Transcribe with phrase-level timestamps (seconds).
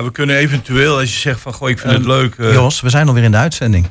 [0.00, 2.34] Ja, we kunnen eventueel, als je zegt van, goh, ik vind het leuk...
[2.34, 3.86] eh, Jos, we zijn alweer in de uitzending.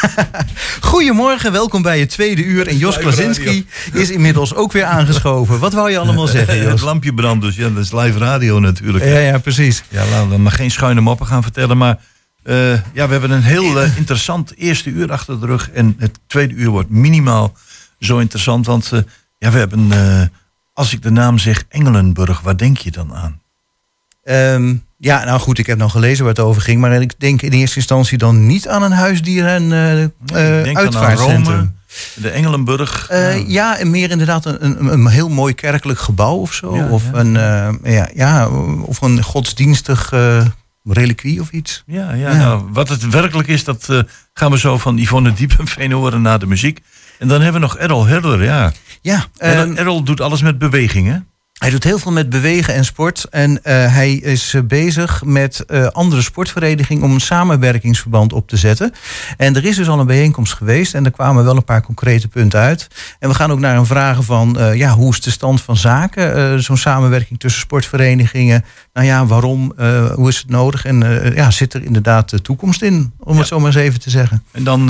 [0.80, 2.66] Goedemorgen, welkom bij het tweede uur.
[2.68, 5.58] En Jos Klasinski is inmiddels ook weer aangeschoven.
[5.58, 6.80] Wat wou je allemaal zeggen, het Jos?
[6.80, 9.04] lampje brandt, dus ja, dat is live radio natuurlijk.
[9.04, 9.82] Ja, ja, precies.
[9.88, 11.76] Ja, laten we maar geen schuine moppen gaan vertellen.
[11.76, 11.98] Maar
[12.42, 15.70] eh, ja, we hebben een heel eh, interessant eerste uur achter de rug.
[15.70, 17.56] En het tweede uur wordt minimaal
[18.00, 18.66] zo interessant.
[18.66, 18.92] Want
[19.38, 19.90] ja, we hebben,
[20.72, 23.40] als ik de naam zeg Engelenburg, waar denk je dan aan?
[24.28, 26.80] Ehm, ja, nou goed, ik heb nog gelezen waar het over ging.
[26.80, 30.94] Maar ik denk in eerste instantie dan niet aan een huisdier en ik eh, denk
[30.94, 31.14] aan.
[31.14, 31.70] Rome,
[32.14, 33.08] de Engelenburg.
[33.08, 33.78] Eh, Ja.
[33.84, 36.76] meer inderdaad een, een, een heel mooi kerkelijk gebouw of zo.
[36.76, 37.18] Ja, of, ja.
[37.18, 38.48] Een, eh, ja, ja,
[38.82, 40.12] of een godsdienstig
[40.84, 41.82] reliquie of iets.
[41.86, 42.36] Ja, ja.
[42.36, 43.88] Nou, wat het werkelijk is, dat
[44.34, 46.80] gaan we zo van Yvonne Diepenveen horen na de muziek.
[47.18, 48.72] En dan hebben we nog Errol Herder, ja.
[49.00, 51.16] Ja, En ehm, Errol doet alles met beweging, hè?
[51.58, 53.24] Hij doet heel veel met bewegen en sport.
[53.30, 58.56] En eh, hij is eh, bezig met eh, andere sportverenigingen om een samenwerkingsverband op te
[58.56, 58.92] zetten.
[59.36, 62.28] En er is dus al een bijeenkomst geweest en er kwamen wel een paar concrete
[62.28, 62.88] punten uit.
[63.18, 66.62] En we gaan ook naar een vragen van ja, hoe is de stand van zaken?
[66.62, 68.64] Zo'n samenwerking tussen sportverenigingen.
[68.92, 69.72] Nou ja, waarom?
[70.14, 70.84] Hoe is het nodig?
[70.84, 73.12] En ja, zit er inderdaad de toekomst in?
[73.18, 73.38] Om Ja.
[73.38, 74.42] het zo maar eens even te zeggen.
[74.52, 74.86] En dan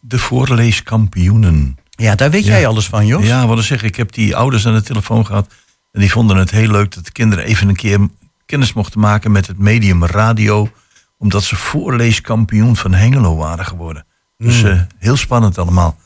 [0.00, 1.76] de voorleeskampioenen.
[1.90, 2.50] Ja, daar weet Ja.
[2.52, 3.26] jij alles van, Jos.
[3.26, 5.46] Ja, wat ik zeg, ik heb die ouders aan de telefoon gehad.
[5.92, 8.08] En die vonden het heel leuk dat de kinderen even een keer
[8.46, 10.70] kennis mochten maken met het medium radio.
[11.18, 14.06] Omdat ze voorleeskampioen van Hengelo waren geworden.
[14.36, 14.70] Dus Hmm.
[14.70, 15.96] eh, heel spannend allemaal.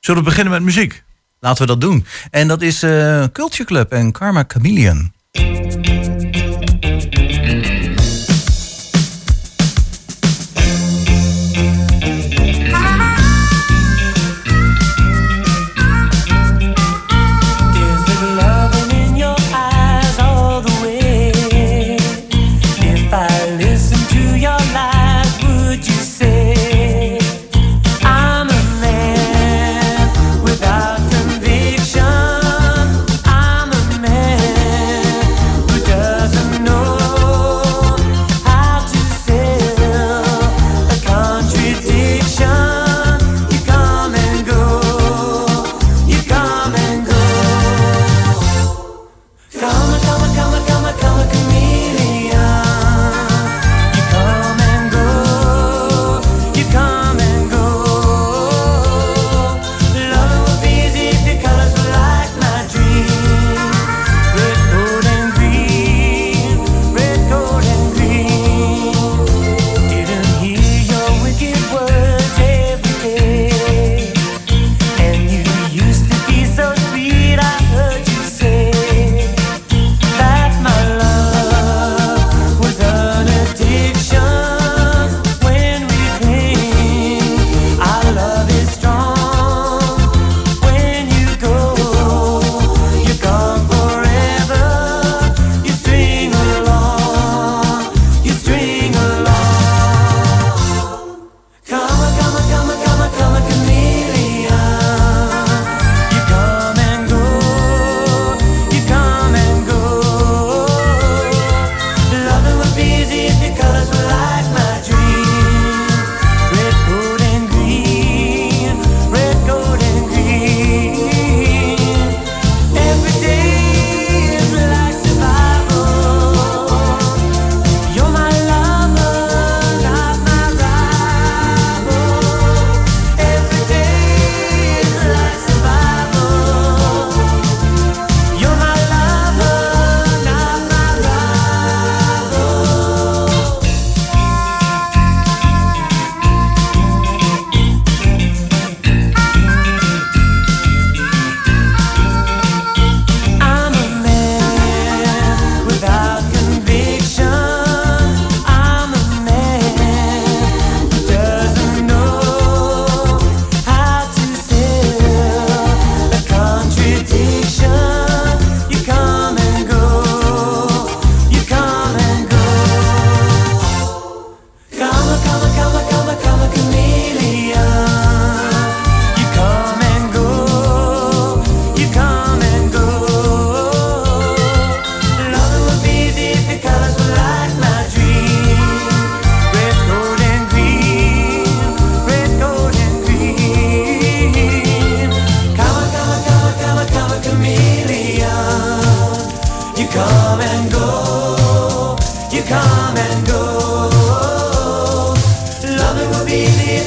[0.00, 1.04] Zullen we beginnen met muziek?
[1.40, 2.06] Laten we dat doen.
[2.30, 5.12] En dat is eh Culture Club en Karma Chameleon.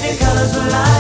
[0.01, 0.98] the colors will light.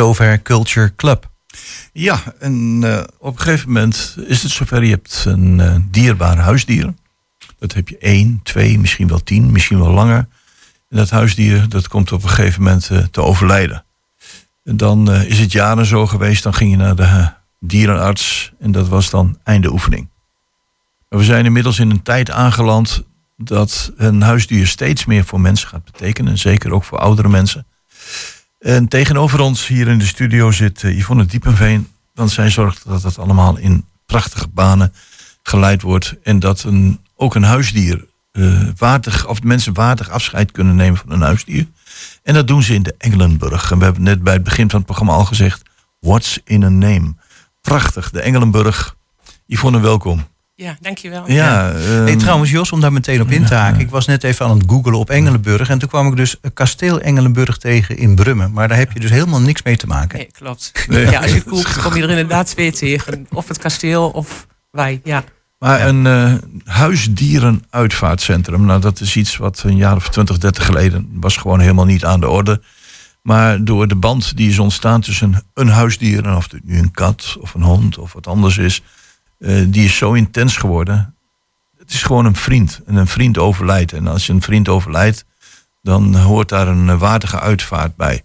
[0.00, 1.30] Zover Culture Club.
[1.92, 4.84] Ja, en eh, op een gegeven moment is het zover.
[4.84, 6.94] Je hebt een eh, dierbaar huisdier.
[7.58, 10.28] Dat heb je één, twee, misschien wel tien, misschien wel langer.
[10.88, 13.84] En dat huisdier dat komt op een gegeven moment eh, te overlijden.
[14.64, 16.42] En dan is het jaren zo geweest.
[16.42, 18.52] Dan ging je naar de dierenarts.
[18.58, 20.08] En dat was dan einde oefening.
[21.08, 23.02] Maar we zijn inmiddels in een tijd aangeland
[23.36, 26.38] dat een huisdier steeds meer voor mensen gaat betekenen.
[26.38, 27.66] Zeker ook voor oudere mensen.
[28.60, 31.88] En tegenover ons hier in de studio zit eh, Yvonne Diepenveen.
[32.14, 34.92] Want zij zorgt dat het allemaal in prachtige banen
[35.42, 36.14] geleid wordt.
[36.22, 41.10] En dat een, ook een huisdier eh, waardig, of mensen waardig afscheid kunnen nemen van
[41.12, 41.66] een huisdier.
[42.22, 43.70] En dat doen ze in de Engelenburg.
[43.70, 45.62] En we hebben net bij het begin van het programma al gezegd:
[46.00, 47.14] What's in a name?
[47.60, 48.96] Prachtig, de Engelenburg.
[49.46, 50.29] Yvonne, welkom.
[50.60, 51.30] Ja, dankjewel.
[51.30, 53.80] Ja, Hey, ehm, trouwens, Jos, om daar meteen op in te haken.
[53.80, 55.68] Ik was net even aan het googelen op Engelenburg.
[55.68, 58.52] En toen kwam ik dus eh, kasteel Engelenburg tegen in Brummen.
[58.52, 60.18] Maar daar heb je dus helemaal niks mee te maken.
[60.18, 60.72] Nee, klopt.
[60.88, 61.10] Nee.
[61.10, 63.26] Ja, als je googelt kom je er inderdaad twee tegen.
[63.30, 65.24] Of het kasteel of wij, ja.
[65.58, 66.32] Maar een eh,
[66.64, 71.84] huisdierenuitvaartcentrum, nou dat is iets wat een jaar of 20, 30 geleden was gewoon helemaal
[71.84, 72.60] niet aan de orde.
[73.22, 76.90] Maar door de band die is ontstaan tussen een huisdier, en of het nu een
[76.90, 78.82] kat of een hond of wat anders is,
[79.40, 81.14] eh, die is zo intens geworden.
[81.78, 82.80] Het is gewoon een vriend.
[82.86, 83.92] En een vriend overlijdt.
[83.92, 85.24] En als je een vriend overlijdt,
[85.82, 88.22] dan hoort daar een waardige uitvaart bij.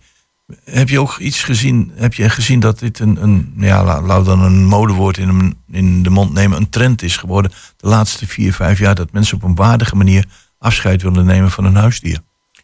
[0.64, 1.92] Heb je ook iets gezien?
[1.96, 5.30] Heb je gezien dat dit een, een ja, la- laten we dan een modewoord in,
[5.30, 9.12] een- in de mond nemen, een trend is geworden de laatste vier, vijf jaar dat
[9.12, 10.26] mensen op een waardige manier
[10.60, 12.20] afscheid willen nemen van een huisdier?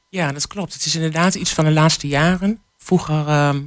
[0.09, 0.73] Ja, dat klopt.
[0.73, 2.59] Het is inderdaad iets van de laatste jaren.
[2.77, 3.59] Vroeger ehm,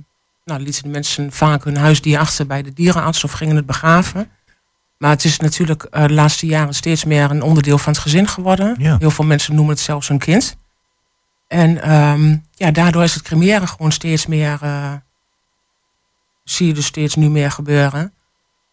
[0.44, 4.30] nou, lieten de mensen vaak hun huisdier achter bij de dierenarts of gingen het begraven.
[4.98, 8.28] Maar het is natuurlijk eh, de laatste jaren steeds meer een onderdeel van het gezin
[8.28, 8.74] geworden.
[8.78, 8.96] Ja.
[8.98, 10.56] Heel veel mensen noemen het zelfs een kind.
[11.48, 14.92] En ehm, ja, daardoor is het cremeren gewoon steeds meer, eh,
[16.44, 18.12] zie je dus steeds nu meer gebeuren.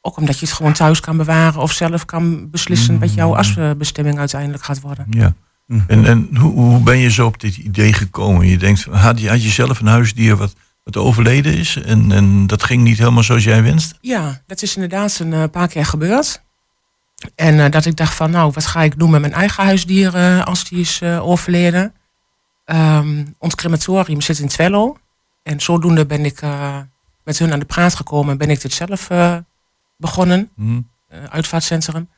[0.02, 4.20] Ook omdat je het gewoon thuis kan bewaren of zelf kan beslissen wat jouw asbestemming
[4.20, 5.06] uiteindelijk gaat worden.
[5.10, 5.34] Ja.
[5.66, 5.82] Mhm.
[5.88, 8.48] En, en hoe, hoe ben je zo op dit idee gekomen?
[8.48, 12.48] Je denkt, had je, had je zelf een huisdier wat, wat overleden is en, en
[12.48, 13.98] dat ging niet helemaal zoals jij wenst?
[14.01, 16.42] Ja, dat is inderdaad een eh, paar keer gebeurd.
[17.36, 20.16] En eh, dat ik dacht van, nou, wat ga ik doen met mijn eigen huisdier
[20.16, 21.94] eh, als die is overleden?
[22.65, 24.98] Ehm, ons crematorium zit in Twello.
[25.44, 26.41] En zodoende ben ik
[27.24, 29.10] met hun aan de praat gekomen en ben ik dit zelf
[30.01, 30.82] begonnen, Hm?
[31.08, 32.10] eh, uitvaartcentrum.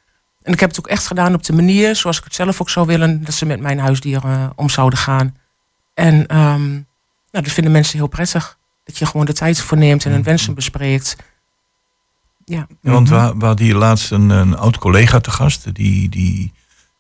[0.41, 2.69] En ik heb het ook echt gedaan op de manier zoals ik het zelf ook
[2.69, 5.35] zou willen, dat ze met mijn huisdier eh, om zouden gaan.
[5.93, 6.81] En ehm,
[7.33, 8.57] nou, dat vinden mensen heel prettig.
[8.83, 11.15] Dat je gewoon de tijd voor neemt en hun wensen bespreekt.
[12.45, 12.67] Ja.
[12.81, 15.73] Ja, Want we, we hadden hier laatst een, een oud collega te gast.
[15.75, 16.53] Die, die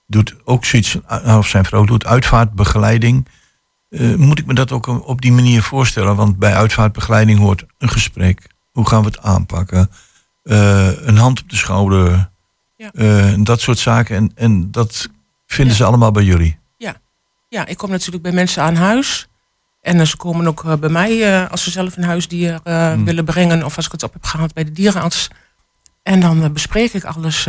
[0.07, 3.27] doet ook zoiets, eh, of zijn vrouw doet uitvaartbegeleiding.
[3.89, 6.15] Eh, moet ik me dat ook op die manier voorstellen?
[6.15, 8.47] Want bij uitvaartbegeleiding hoort een gesprek.
[8.71, 9.89] Hoe gaan we het aanpakken?
[10.43, 12.31] Eh, een hand op de schouder.
[12.75, 13.35] Ja.
[13.37, 14.15] Dat soort zaken.
[14.15, 15.09] En, en dat
[15.45, 15.79] vinden Ja.
[15.79, 16.61] ze allemaal bij jullie.
[17.49, 19.27] ja, ik kom natuurlijk bij mensen aan huis.
[19.83, 23.05] En eh, ze komen ook eh, bij mij eh, als ze zelf een huisdier Hmm.
[23.05, 23.63] willen brengen.
[23.65, 25.27] Of als ik het op heb gehaald bij de dierenarts.
[26.03, 27.47] En dan bespreek ik alles.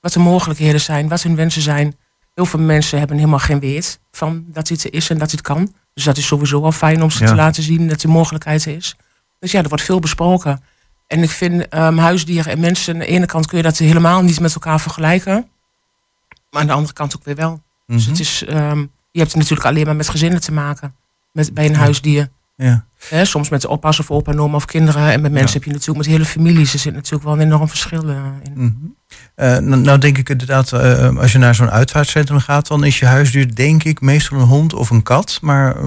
[0.00, 1.96] wat de mogelijkheden zijn, wat hun wensen zijn.
[2.34, 5.40] Heel veel mensen hebben helemaal geen weet van dat dit er is en dat dit
[5.40, 5.74] kan.
[5.94, 7.28] Dus dat is sowieso al fijn om ze Ja.
[7.28, 8.96] te laten zien dat die mogelijkheid er is.
[9.40, 10.62] Dus ja, er wordt veel besproken.
[11.06, 14.22] En ik vind ehm, huisdieren en mensen, aan de ene kant kun je dat helemaal
[14.22, 15.48] niet met elkaar vergelijken.
[16.50, 17.62] Maar aan de andere kant ook weer wel.
[17.86, 18.10] Dus Mhm.
[18.10, 20.94] het is, ehm, je hebt natuurlijk alleen maar met gezinnen te maken.
[21.38, 22.28] Met, bij een huisdier.
[22.56, 22.84] Ja.
[23.08, 25.02] Hè, soms met de oppas of opa, en oma of kinderen.
[25.12, 25.52] En met mensen Ja.
[25.54, 26.72] heb je natuurlijk met hele families.
[26.72, 28.52] Er zit natuurlijk wel een enorm verschil eh, in.
[28.54, 28.70] Mhm.
[29.34, 32.98] Eh, nou, nou denk ik inderdaad, eh, als je naar zo'n uitvaartcentrum gaat, dan is
[32.98, 35.38] je huisdier denk ik meestal een hond of een kat.
[35.42, 35.82] Maar eh,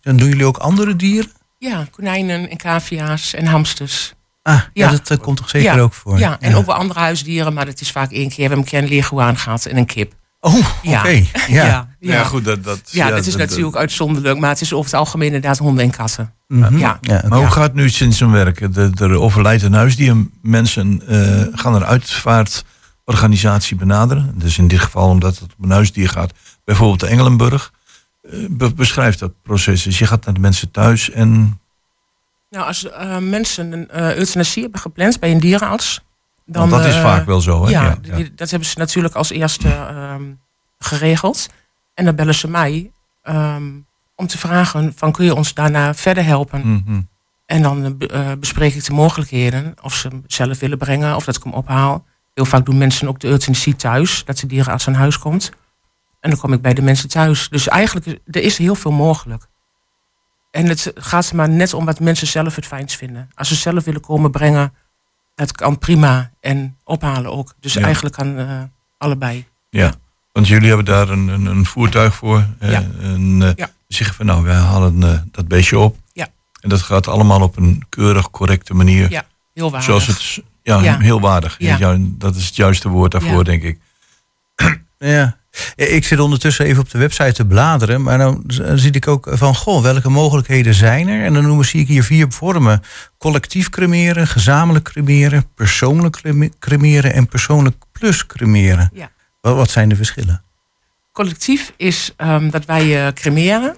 [0.00, 1.30] dan doen jullie ook andere dieren?
[1.58, 4.14] Ja, konijnen en cavia's en hamsters.
[4.42, 4.98] Ah, ja, Ja.
[5.04, 5.80] dat komt toch zeker Ja.
[5.80, 6.18] ook voor?
[6.18, 7.54] Ja, en ook wel andere huisdieren.
[7.54, 8.36] Maar het is vaak één keer.
[8.36, 10.12] We hebben een keer een leergoaan gehad en een kip.
[10.46, 10.68] Oh, oké.
[10.82, 11.06] Ja.
[11.06, 11.26] Ja.
[11.48, 11.88] ja.
[12.00, 12.24] ja.
[12.24, 14.38] goed, dat, dat, Ja, dat is natuurlijk uitzonderlijk.
[14.38, 16.34] Maar het is over het algemeen inderdaad honden en katten.
[16.48, 16.78] Mhm.
[16.78, 16.98] Ja.
[17.28, 18.74] Maar hoe gaat het nu sinds zijn werk?
[18.74, 20.16] De- Er overlijdt een huisdier.
[20.42, 22.64] Mensen eh, gaan er uitvaart
[23.04, 24.32] organisatie benaderen.
[24.34, 26.32] Dus in dit geval omdat het om een huisdier gaat.
[26.64, 27.72] Bijvoorbeeld de Engelenburg.
[28.22, 29.82] Eh, be- beschrijf dat proces.
[29.82, 31.60] Dus je gaat naar de mensen thuis en...
[32.50, 36.00] Nou, als eh, mensen een eh, euthanasie hebben gepland bij een dierenarts...
[36.46, 37.64] Dan, want dat is eh, vaak wel zo.
[37.64, 37.70] Hè?
[37.70, 37.98] Ja,
[38.34, 40.32] dat hebben ze natuurlijk als eerste ehm,
[40.78, 41.48] geregeld.
[41.94, 42.90] En dan bellen ze mij
[43.22, 43.72] ehm,
[44.14, 46.60] om te vragen van kun je ons daarna verder helpen.
[46.60, 47.00] Mhm.
[47.46, 51.36] En dan eh, bespreek ik de mogelijkheden of ze hem zelf willen brengen of dat
[51.36, 52.04] ik hem ophaal.
[52.34, 55.52] Heel vaak doen mensen ook de euthanasie thuis, dat de dierenarts aan huis komt.
[56.20, 57.48] En dan kom ik bij de mensen thuis.
[57.48, 59.46] Dus eigenlijk, er is heel veel mogelijk.
[60.50, 63.28] En het gaat maar net om wat mensen zelf het fijnst vinden.
[63.34, 64.72] Als ze zelf willen komen brengen,
[65.36, 66.30] dat kan prima.
[66.40, 67.54] En ophalen ook.
[67.60, 67.80] Dus Ja.
[67.82, 68.62] eigenlijk kan eh,
[68.98, 69.46] allebei.
[69.70, 69.92] Ja,
[70.32, 72.46] want jullie hebben daar een, een, een voertuig voor.
[72.60, 72.84] Ja.
[73.00, 73.70] En eh, Ja.
[73.88, 75.96] zeggen van nou, wij halen eh, dat beestje op.
[76.12, 76.28] Ja.
[76.60, 79.10] En dat gaat allemaal op een keurig, correcte manier.
[79.10, 79.24] Ja,
[79.54, 79.88] heel waardig.
[79.88, 80.98] Zoals het, ja, Ja.
[80.98, 81.54] heel waardig.
[81.58, 81.96] Ja.
[82.00, 83.78] Dat is het juiste woord daarvoor, denk ik.
[84.98, 85.36] Ja.
[85.74, 88.44] Ik zit ondertussen even op de website te bladeren, maar dan
[88.74, 91.24] zie ik ook van, goh, welke mogelijkheden zijn er?
[91.24, 92.82] En dan noemen, zie ik hier vier vormen.
[93.18, 98.90] Collectief cremeren, gezamenlijk cremeren, persoonlijk creme- cremeren en persoonlijk plus cremeren.
[98.92, 99.10] Ja.
[99.40, 100.42] Wat, wat zijn de verschillen?
[101.12, 103.76] Collectief is ehm, dat wij eh, cremeren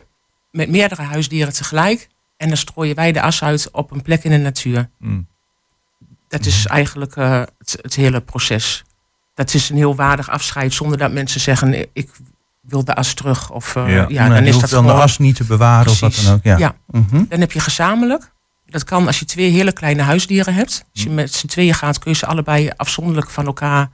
[0.51, 2.09] met meerdere huisdieren tegelijk.
[2.37, 4.91] En dan strooien wij de as uit op een plek in de natuur.
[4.99, 5.27] Mm.
[6.29, 8.85] Dat is eigenlijk eh, het, het hele proces.
[9.39, 12.11] Dat is een heel waardig afscheid zonder dat mensen zeggen: ik
[12.61, 13.51] wil de as terug.
[13.51, 14.29] Of eh, ja, Ja.
[14.29, 16.41] Dan is dat dan de as niet te bewaren of wat dan ook.
[16.43, 16.59] Ja.
[16.59, 16.75] Ja.
[16.87, 17.25] Mhm.
[17.29, 18.33] Dan heb je gezamenlijk.
[18.67, 20.85] Dat kan als je twee hele kleine huisdieren hebt.
[20.93, 23.91] Als je met z'n tweeën gaat, kun je ze allebei afzonderlijk van elkaar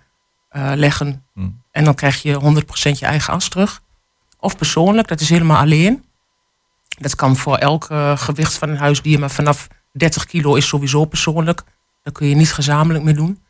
[0.48, 1.22] eh, leggen.
[1.34, 1.62] Mm.
[1.70, 3.80] En dan krijg je 100% je eigen as terug.
[4.38, 6.04] Of persoonlijk, dat is helemaal alleen.
[6.98, 11.04] Dat kan voor elk eh, gewicht van een huisdier, maar vanaf 30 kilo is sowieso
[11.04, 11.62] persoonlijk.
[12.02, 13.43] Dat kun je niet gezamenlijk meer doen.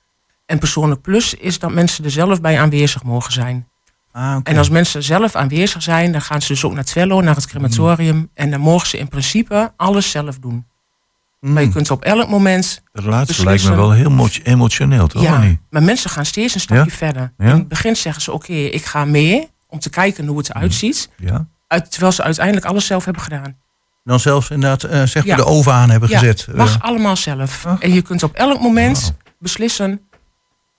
[0.46, 3.68] En persoonlijk plus is dat mensen er zelf bij aanwezig mogen zijn.
[4.12, 4.50] Ah, oké.
[4.50, 7.46] En als mensen zelf aanwezig zijn, dan gaan ze dus ook naar Twello, naar het
[7.46, 8.30] crematorium.
[8.34, 10.66] En dan mogen ze in principe alles zelf doen.
[11.40, 11.52] Mm.
[11.52, 12.82] Maar je kunt op elk moment.
[12.92, 13.44] Laatste Beslissen.
[13.44, 15.22] lijkt me wel heel mo- emotioneel, toch?
[15.22, 15.58] Ja, niet?
[15.70, 16.96] maar mensen gaan steeds een stapje Ja?
[16.96, 17.32] verder.
[17.38, 17.44] Ja?
[17.44, 20.74] In het begin zeggen ze: Oké, ik ga mee om te kijken hoe het eruit
[20.74, 21.08] ziet.
[21.16, 21.46] Ja?
[21.66, 23.56] Uit, terwijl ze uiteindelijk alles zelf hebben gedaan.
[24.04, 26.46] Dan zelfs inderdaad eh, zeg maar de oven aan hebben gezet.
[26.48, 27.66] Eh, mag allemaal zelf.
[27.66, 27.80] Ach.
[27.80, 30.00] En je kunt op elk moment beslissen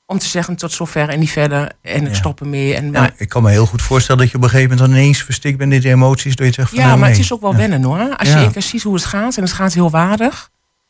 [0.05, 1.71] om te zeggen tot zover en niet verder.
[1.81, 2.13] En ik Ja.
[2.13, 2.75] stop ermee.
[2.75, 4.97] En, nou, ik kan me heel goed voorstellen dat je op een gegeven moment dan
[5.00, 6.35] ineens verstikt bent in de emoties.
[6.35, 7.57] Dat je zegt van, Ja, nou, maar het is ook wel Ja.
[7.57, 8.17] wennen hoor.
[8.17, 8.35] Als Ja.
[8.38, 10.50] je één keer ziet hoe het gaat en het gaat heel waardig,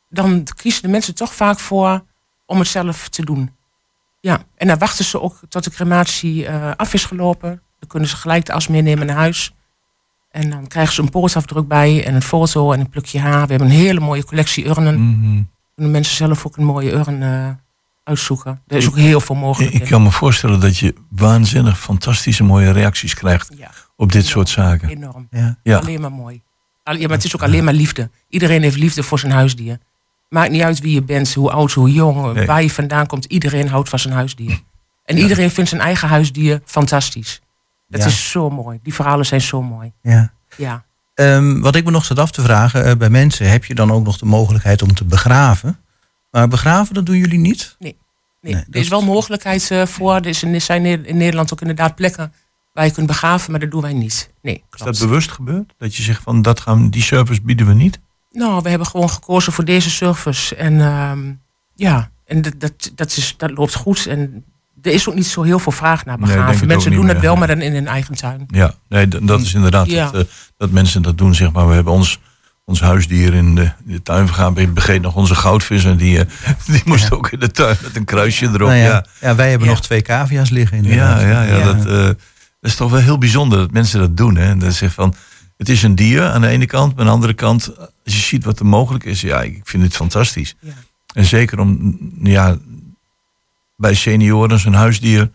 [0.09, 2.03] dan kiezen de mensen toch vaak voor
[2.45, 3.51] om het zelf te doen.
[4.21, 7.61] Ja, en dan wachten ze ook tot de crematie eh, af is gelopen.
[7.79, 9.53] Dan kunnen ze gelijk de as meenemen naar huis.
[10.31, 13.45] En dan krijgen ze een poortafdruk bij en een foto en een plukje haar.
[13.45, 14.95] We hebben een hele mooie collectie urnen.
[15.09, 15.41] Mhm.
[15.75, 17.49] Kunnen mensen zelf ook een mooie urn eh,
[18.05, 18.61] uitzoeken.
[18.67, 19.73] Er is ook heel veel mogelijk.
[19.73, 24.49] Ik kan me voorstellen dat je waanzinnig fantastische mooie reacties krijgt ja, op dit soort
[24.49, 24.89] zaken.
[24.89, 25.27] enorm.
[25.31, 25.57] Ja.
[25.63, 25.77] Ja.
[25.77, 26.41] Alleen maar mooi.
[26.83, 28.09] Al- Ja, maar het is ook alleen maar liefde.
[28.29, 29.77] Iedereen heeft liefde voor zijn huisdier.
[30.29, 32.45] Maakt niet uit wie je bent, hoe oud, hoe jong, Nee.
[32.45, 33.25] waar je vandaan komt.
[33.25, 34.59] Iedereen houdt van zijn huisdier.
[35.05, 37.41] En iedereen vindt zijn eigen huisdier fantastisch.
[37.87, 38.07] Dat Ja.
[38.07, 38.79] is zo mooi.
[38.83, 39.91] Die verhalen zijn zo mooi.
[40.01, 40.31] Ja.
[40.57, 40.83] Ja.
[41.13, 43.91] Ehm, wat ik me nog zat af te vragen, eh, bij mensen heb je dan
[43.91, 45.79] ook nog de mogelijkheid om te begraven.
[46.35, 47.75] Maar begraven, dat doen jullie niet?
[47.79, 47.97] Nee,
[48.41, 50.15] Nee, er is wel mogelijkheid eh, voor.
[50.15, 52.33] Er is er zijn in Nederland ook inderdaad plekken
[52.73, 54.31] waar je kunt begraven, maar dat doen wij niet.
[54.41, 55.73] Nee, Is dat bewust gebeurd?
[55.77, 57.99] Dat je zegt van dat gaan, die service bieden we niet?
[58.31, 60.55] Nou, we hebben gewoon gekozen voor deze service.
[60.55, 61.33] En ehm,
[61.75, 64.05] ja, en dat, dat, dat, is, dat loopt goed.
[64.07, 64.45] En
[64.81, 66.67] er is ook niet zo heel veel vraag naar begraven.
[66.67, 68.45] Mensen doen het wel, maar dan in hun eigen tuin.
[68.47, 70.05] Ja, nee, dat is inderdaad Ja.
[70.05, 71.35] het, eh, dat mensen dat doen.
[71.35, 71.67] Zeg maar.
[71.67, 72.19] We hebben ons,
[72.65, 74.57] ons huisdier in de, in de tuin vergaan.
[74.57, 76.25] Ik begreep nog onze goudvis en die, eh,
[76.73, 78.59] die moest ook in de tuin met een kruisje erop.
[78.59, 79.05] Nou ja, ja.
[79.21, 79.73] ja, wij hebben Ja.
[79.73, 80.83] nog twee cavia's liggen.
[80.83, 81.21] Ja, inderdaad.
[81.21, 81.63] ja, ja, Ja.
[81.73, 82.15] Dat, eh, dat
[82.71, 84.35] is toch wel heel bijzonder dat mensen dat doen.
[84.35, 84.57] Hè?
[84.57, 85.15] Dat zegt van,
[85.57, 88.19] het is een dier aan de ene kant, maar aan de andere kant, als je
[88.21, 90.55] ziet wat er mogelijk is, ja, ik vind het fantastisch.
[90.59, 90.71] Ja.
[91.13, 92.57] En zeker om, ja,
[93.77, 95.31] bij senioren, zo'n huisdier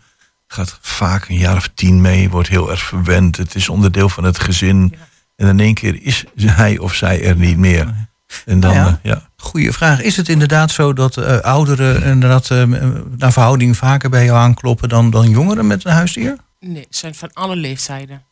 [0.47, 3.37] gaat vaak een jaar of tien mee, wordt heel erg verwend.
[3.37, 4.95] Het is onderdeel van het gezin.
[5.41, 8.07] En in één keer is hij of zij er niet meer.
[8.45, 8.99] En dan, Nou ja.
[9.03, 9.29] eh, ja.
[9.37, 10.01] Goeie vraag.
[10.01, 12.63] Is het inderdaad zo dat eh, ouderen inderdaad, eh,
[13.17, 16.35] naar verhouding vaker bij jou aankloppen dan, dan jongeren met een huisdier?
[16.59, 18.23] Nee, het zijn van alle leeftijden.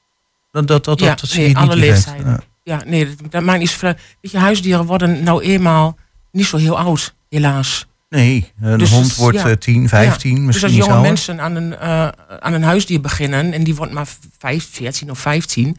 [0.51, 1.93] Dat, dat, dat, Ja, dat, dat zie nee, je niet alle direct.
[2.05, 2.31] leeftijden.
[2.31, 2.39] Ja.
[2.77, 3.93] Ja, nee, dat, dat maakt niet zoveel.
[4.21, 5.97] Weet je, huisdieren worden nou eenmaal
[6.31, 7.87] niet zo heel oud, helaas.
[8.09, 9.47] Nee, een Dus hond wordt ja.
[9.49, 11.11] eh, 10, 15, dus misschien als iets jonge ouder.
[11.11, 12.07] mensen aan een, eh,
[12.39, 15.77] aan een huisdier beginnen en die wordt maar 5, 14 of 15,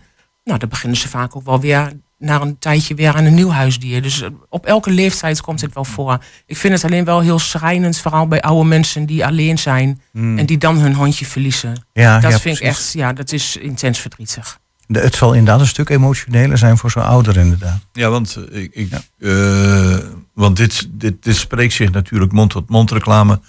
[0.51, 3.51] nou dan beginnen ze vaak ook wel weer na een tijdje weer aan een nieuw
[3.51, 4.03] huisdier.
[4.03, 6.25] Dus eh, op elke leeftijd komt het wel voor.
[6.47, 10.47] Ik vind het alleen wel heel schrijnend, vooral bij oude mensen die alleen zijn en
[10.47, 11.85] die dan hun hondje verliezen.
[11.93, 14.59] Ja, Dat ja, vind ik echt, ja, dat is intens verdrietig.
[14.87, 17.79] De- het zal inderdaad een stuk emotioneler zijn voor zo'n ouder inderdaad.
[17.93, 19.99] Ja, want, eh, ik, ik, eh,
[20.35, 23.41] want dit, dit, dit spreekt zich natuurlijk mond-tot-mond reclame.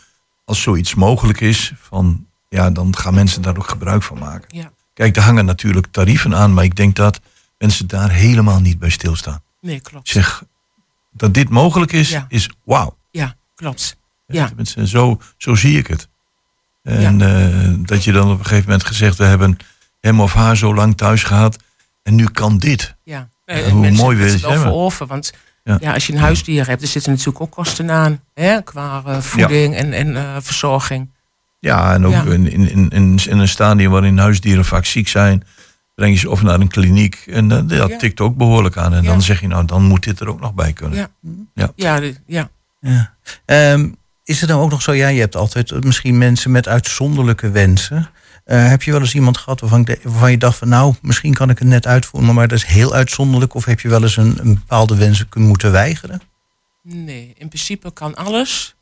[0.45, 4.57] Als zoiets mogelijk is, van, ja, dan gaan mensen daar ook gebruik van maken.
[4.57, 7.19] Ja, Kijk, er hangen natuurlijk tarieven aan, maar ik denk dat
[7.57, 9.41] mensen daar helemaal niet bij stilstaan.
[9.61, 10.09] nee, klopt.
[10.09, 10.43] Zeg,
[11.11, 12.25] dat dit mogelijk is, Ja.
[12.29, 12.97] is wauw.
[13.11, 13.95] Ja, klopt.
[14.27, 14.47] Ja.
[14.47, 16.07] Tenminste, Zo, zo zie ik het.
[16.83, 19.57] En eh, dat je dan op een gegeven moment gezegd, we hebben
[19.99, 21.57] hem of haar zo lang thuis gehad.
[22.03, 22.95] En nu kan dit.
[23.03, 23.29] Ja.
[23.45, 25.77] Ja, Eh, hoe mensen mooi wil je het wel veroven, want Ja.
[25.81, 25.93] ja.
[25.93, 28.21] als je een huisdier hebt, er zitten natuurlijk ook kosten aan.
[28.33, 31.09] Hè, qua eh, voeding en, en verzorging.
[31.61, 32.23] Ja, en ook Ja.
[32.23, 32.89] In, in, in,
[33.29, 35.43] in, een stadium waarin huisdieren vaak ziek zijn,
[35.95, 37.23] breng je ze of naar een kliniek.
[37.27, 37.97] En eh, dat Ja.
[37.97, 38.93] tikt ook behoorlijk aan.
[38.93, 39.09] En Ja.
[39.09, 40.97] dan zeg je, nou, dan moet dit er ook nog bij kunnen.
[40.97, 41.09] Ja.
[41.53, 41.71] Ja.
[41.75, 42.49] Ja, de- ja.
[42.79, 43.15] Ja.
[43.45, 43.89] Ehm,
[44.23, 47.49] is het dan ook nog zo, ja, je hebt altijd eh, misschien mensen met uitzonderlijke
[47.51, 48.09] wensen.
[48.45, 50.93] Eh, heb je wel eens iemand gehad waarvan, ik de- waarvan je dacht van nou,
[51.01, 53.53] misschien kan ik het net uitvoeren, maar dat is heel uitzonderlijk.
[53.53, 56.21] Of heb je wel eens een, een bepaalde wens kunnen moeten weigeren?
[56.83, 58.75] Nee, in principe kan alles.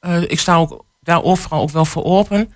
[0.00, 2.52] Eh, ik sta ook daar overal ook wel voor open.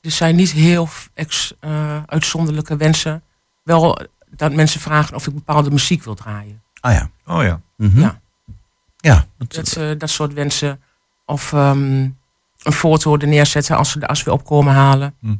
[0.00, 3.22] Er zijn niet heel ex, eh, uitzonderlijke wensen.
[3.62, 3.98] Wel
[4.30, 6.62] dat mensen vragen of ik bepaalde muziek wil draaien.
[6.80, 7.10] Ah ja.
[7.26, 7.60] Oh ja.
[7.76, 8.00] Mhm.
[8.00, 8.20] Ja.
[8.96, 10.80] Ja, dat, Dat, eh, dat soort wensen.
[11.26, 12.02] Of ehm,
[12.62, 15.14] een foto er neerzetten als ze de as weer opkomen halen.
[15.20, 15.34] Hm.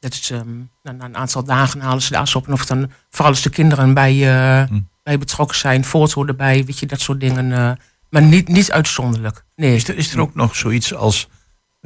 [0.00, 2.46] Dat is ehm, na, na een aantal dagen halen ze de as op.
[2.46, 4.80] En of dan, vooral als de kinderen bij, eh, Hm.
[5.02, 7.52] bij betrokken zijn, foto erbij, weet je, dat soort dingen.
[7.52, 7.72] eh,
[8.10, 9.44] maar niet, niet uitzonderlijk.
[9.56, 9.74] Nee.
[9.74, 11.28] Is er, is er ook nog zoiets als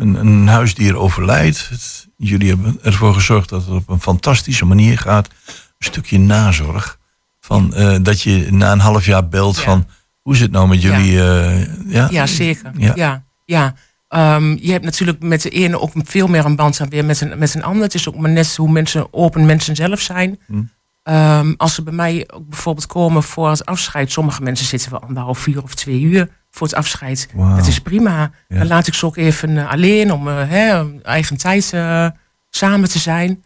[0.00, 1.68] een, een huisdier overlijdt?
[1.68, 5.26] Het- jullie hebben ervoor gezorgd dat het op een fantastische manier gaat.
[5.46, 6.98] Een stukje nazorg.
[7.40, 9.62] Van, eh, dat je na een half jaar belt Ja.
[9.62, 9.86] van...
[10.20, 10.98] Hoe is het nou met Ja.
[10.98, 11.22] jullie?
[11.22, 12.08] eh, ja?
[12.10, 12.70] Ja, zeker.
[12.76, 12.92] Ja.
[12.94, 13.74] Ja, ja.
[14.08, 17.20] Ehm, je hebt natuurlijk met de ene ook veel meer een band dan weer met
[17.20, 17.82] een, met een ander.
[17.82, 20.38] Het is ook maar net hoe mensen, open mensen zelf zijn.
[20.46, 20.62] Hm.
[21.02, 24.12] Ehm, als ze bij mij ook bijvoorbeeld komen voor het afscheid.
[24.12, 27.28] Sommige mensen zitten wel anderhalf uur of twee uur voor het afscheid.
[27.56, 28.30] Dat is prima.
[28.48, 28.58] Ja.
[28.58, 32.06] Dan laat ik ze ook even eh, alleen om eh, hè, eigen tijd eh,
[32.50, 33.44] samen te zijn.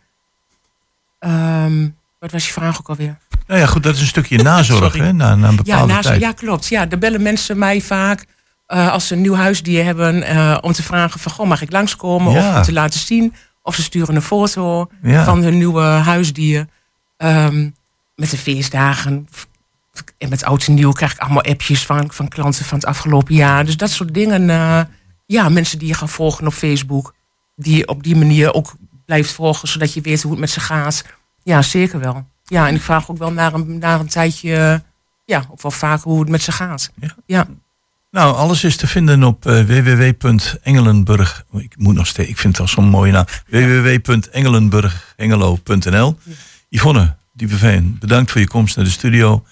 [1.19, 1.89] Ehm,
[2.19, 3.19] wat was je vraag ook alweer?
[3.47, 5.13] Nou ja, goed, dat is een stukje nazorg, hè?
[5.13, 6.21] Na, na een Ja, bepaalde naast, tijd.
[6.21, 6.67] ja, klopt.
[6.69, 8.25] Ja, dan bellen mensen mij vaak
[8.67, 12.51] als ze een nieuw huisdier hebben om te vragen van, goh, mag ik langskomen Ja.
[12.51, 13.35] of om te laten zien?
[13.63, 15.25] Of ze sturen een foto Ja.
[15.25, 16.67] van hun nieuwe huisdier
[17.17, 17.69] Ehm,
[18.15, 19.29] met de feestdagen
[20.19, 23.35] en met oud en nieuw krijg ik allemaal appjes van, van klanten van het afgelopen
[23.35, 23.65] jaar.
[23.65, 24.51] Dus dat soort dingen.
[24.51, 24.81] eh,
[25.27, 27.15] ja, mensen die je gaan volgen op Facebook,
[27.57, 28.75] die je op die manier ook
[29.07, 31.05] blijft volgen, zodat je weet hoe het met ze gaat.
[31.43, 32.27] Ja, zeker wel.
[32.45, 34.83] Ja, en ik vraag ook wel naar een, naar een tijdje,
[35.25, 36.91] ja, ook wel vaak hoe het met ze gaat.
[37.01, 37.15] Ja.
[37.27, 37.47] ja.
[38.11, 41.45] Nou, alles is te vinden op eh, www.engelenburg.
[41.51, 43.25] Oh, Ik moet nog steeds, ik vind het wel zo'n mooie naam.
[43.49, 46.19] www.engelenburghengelo.nl.
[46.69, 49.45] Yvonne Diepeveen, bedankt voor je komst naar de studio.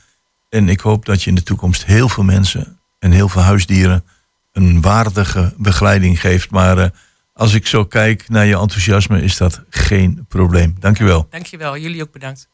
[0.53, 4.05] En ik hoop dat je in de toekomst heel veel mensen en heel veel huisdieren
[4.53, 6.51] een waardige begeleiding geeft.
[6.51, 6.89] Maar eh,
[7.33, 10.77] als ik zo kijk naar je enthousiasme, is dat geen probleem.
[10.79, 11.27] Dankjewel.
[11.31, 12.49] Dankjewel, jullie ook bedankt.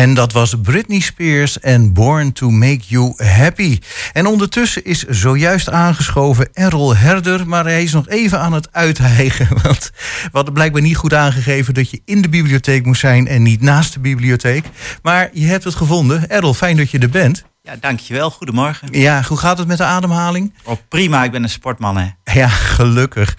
[0.00, 3.78] En dat was Britney Spears en Born to Make You Happy.
[4.12, 9.48] En ondertussen is zojuist aangeschoven Errol Herder, maar hij is nog even aan het uithijgen.
[9.62, 9.90] Want
[10.22, 13.62] we hadden blijkbaar niet goed aangegeven dat je in de bibliotheek moest zijn en niet
[13.62, 14.64] naast de bibliotheek.
[15.02, 16.30] Maar je hebt het gevonden.
[16.30, 17.44] Errol, fijn dat je er bent.
[17.62, 18.30] Ja, dankjewel.
[18.30, 18.88] Goedemorgen.
[18.92, 20.54] Ja, hoe gaat het met de ademhaling?
[20.64, 22.08] Oh, prima, ik ben een sportman hè.
[22.24, 23.36] Ja, gelukkig.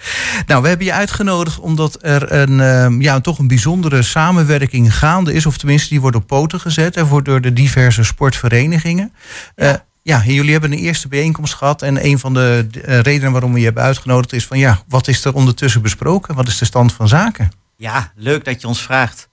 [0.47, 5.33] Nou, we hebben je uitgenodigd omdat er een, ehm, ja, toch een bijzondere samenwerking gaande
[5.33, 5.45] is.
[5.45, 9.13] Of tenminste, die wordt op poten gezet en wordt door de diverse sportverenigingen.
[9.55, 9.85] Ja.
[10.01, 11.81] ja, en jullie hebben een eerste bijeenkomst gehad.
[11.81, 15.07] En een van de eh, redenen waarom we je hebben uitgenodigd is van ja, wat
[15.07, 16.35] is er ondertussen besproken?
[16.35, 17.51] Wat is de stand van zaken?
[17.77, 19.29] Ja, leuk dat je ons vraagt.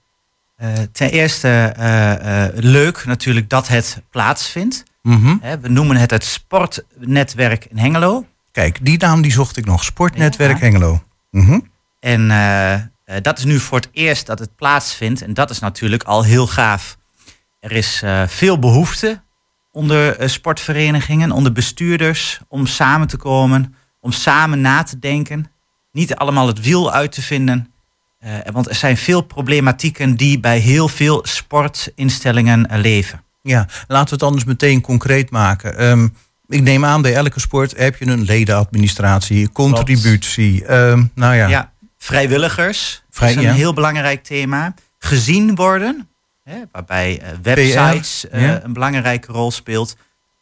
[0.59, 4.83] Eh, ten eerste eh, eh, leuk natuurlijk dat het plaatsvindt.
[5.01, 5.37] Mhm.
[5.61, 8.25] We noemen het het sportnetwerk in Hengelo.
[8.51, 9.83] Kijk, die naam die zocht ik nog.
[9.83, 10.63] Sportnetwerk Ja.
[10.63, 11.03] Hengelo.
[11.31, 11.59] Mhm.
[11.99, 12.27] En
[13.21, 15.21] dat is nu voor het eerst dat het plaatsvindt.
[15.21, 16.97] En dat is natuurlijk al heel gaaf.
[17.59, 19.21] Er is veel behoefte
[19.71, 25.51] onder sportverenigingen, onder bestuurders, om samen te komen, om samen na te denken.
[25.91, 27.73] Niet allemaal het wiel uit te vinden.
[28.19, 33.23] Eh, want er zijn veel problematieken die bij heel veel sportinstellingen leven.
[33.41, 35.77] Ja, laten we het anders meteen concreet maken.
[35.77, 36.07] Ehm,
[36.47, 40.65] ik neem aan, bij elke sport heb je een ledenadministratie, contributie.
[40.65, 43.53] Ehm, nou ja, Ja, vrijwilligers Vrij- is een ja.
[43.53, 44.73] heel belangrijk thema.
[44.97, 46.09] Gezien worden,
[46.43, 48.63] hè, waarbij eh, websites PR, eh, ja.
[48.63, 49.95] een belangrijke rol speelt.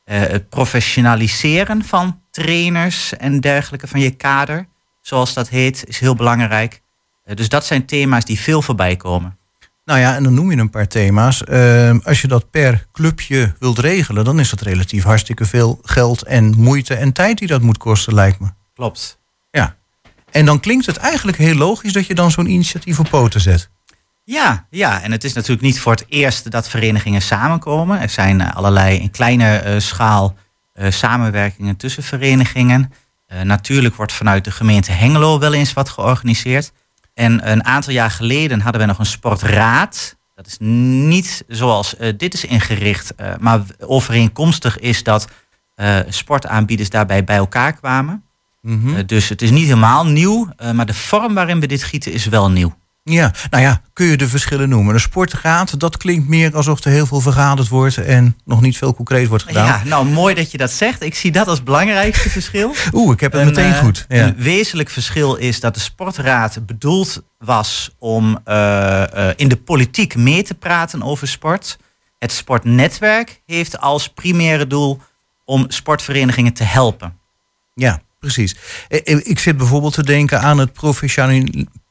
[0.04, 4.68] Het professionaliseren van trainers en dergelijke van je kader,
[5.02, 6.82] zoals dat heet, is heel belangrijk.
[7.28, 9.38] Eh, dus dat zijn thema's die veel voorbij komen.
[9.86, 11.44] Nou ja, en dan noem je een paar thema's.
[11.44, 16.24] Ehm, als je dat per clubje wilt regelen, dan is dat relatief hartstikke veel geld
[16.24, 18.48] en moeite en tijd die dat moet kosten, lijkt me.
[18.74, 19.20] Klopt.
[19.52, 19.76] Ja.
[20.32, 23.70] En dan klinkt het eigenlijk heel logisch dat je dan zo'n initiatief op poten zet.
[24.24, 28.02] Ja, ja, en het is natuurlijk niet voor het eerst dat verenigingen samenkomen.
[28.02, 30.36] Er zijn eh, allerlei in kleine eh, schaal
[30.90, 32.94] samenwerkingen tussen verenigingen.
[33.44, 36.72] Natuurlijk wordt vanuit de gemeente Hengelo wel eens wat georganiseerd.
[37.18, 40.16] En een aantal jaar geleden hadden we nog een sportraad.
[40.36, 45.28] Dat is niet zoals eh, dit is ingericht, eh, maar overeenkomstig is dat
[45.76, 48.24] eh, sportaanbieders daarbij bij elkaar kwamen.
[48.62, 49.06] Mhm.
[49.06, 52.52] Dus het is niet helemaal nieuw, maar de vorm waarin we dit gieten is wel
[52.52, 52.76] nieuw.
[53.10, 54.94] Ja, nou ja, kun je de verschillen noemen.
[54.94, 58.94] Een sportraad, dat klinkt meer alsof er heel veel vergaderd wordt en nog niet veel
[58.94, 59.66] concreet wordt gedaan.
[59.66, 61.02] Ja, nou mooi dat je dat zegt.
[61.02, 62.76] Ik zie dat als belangrijkste verschil.
[62.94, 64.06] Oeh, ik heb het Een, meteen eh, goed.
[64.08, 64.28] Ja.
[64.28, 70.16] Een wezenlijk verschil is dat de sportraad bedoeld was om eh, eh, in de politiek
[70.16, 71.78] mee te praten over sport.
[72.20, 75.02] Het sportnetwerk heeft als primaire doel
[75.46, 77.18] om sportverenigingen te helpen.
[77.74, 78.56] Ja, precies.
[79.04, 80.74] Ik zit bijvoorbeeld te denken aan het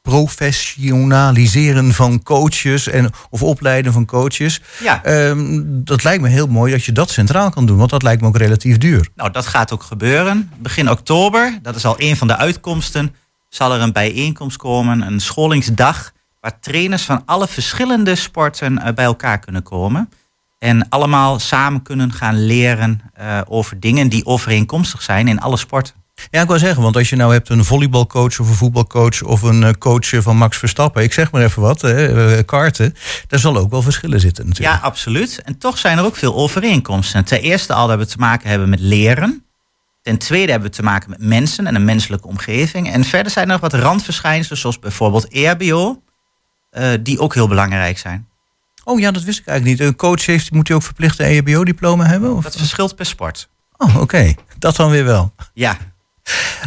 [0.07, 4.61] professionaliseren van coaches en, of opleiden van coaches.
[4.79, 8.03] Ja, Ehm, dat lijkt me heel mooi dat je dat centraal kan doen, want dat
[8.03, 9.09] lijkt me ook relatief duur.
[9.15, 10.51] nou dat gaat ook gebeuren.
[10.59, 13.15] Begin oktober, dat is al een van de uitkomsten,
[13.49, 19.05] zal er een bijeenkomst komen, een scholingsdag, waar trainers van alle verschillende sporten eh, bij
[19.05, 20.09] elkaar kunnen komen.
[20.59, 25.93] En allemaal samen kunnen gaan leren eh, over dingen die overeenkomstig zijn in alle sporten.
[26.31, 29.41] Ja, ik wil zeggen, want als je nou hebt een volleybalcoach of een voetbalcoach of
[29.41, 32.95] een eh, coach van Max Verstappen, ik zeg maar even wat, hè, eh, karten,
[33.27, 34.75] daar zal ook wel verschillen zitten natuurlijk.
[34.75, 35.41] Ja, absoluut.
[35.43, 37.25] En toch zijn er ook veel overeenkomsten.
[37.25, 39.45] Ten eerste al dat we te maken hebben met leren.
[40.01, 42.91] Ten tweede hebben we te maken met mensen en een menselijke omgeving.
[42.91, 46.01] En verder zijn er nog wat randverschijnselen, zoals bijvoorbeeld EHBO,
[46.69, 48.27] eh, die ook heel belangrijk zijn.
[48.83, 49.89] Oh ja, dat wist ik eigenlijk niet.
[49.89, 52.35] Een coach heeft, moet hij ook verplicht een EHBO-diploma hebben?
[52.35, 52.43] Of?
[52.43, 53.49] Dat verschilt per sport.
[53.77, 54.33] Oh, oké.
[54.59, 55.33] Dat dan weer wel.
[55.53, 55.77] Ja,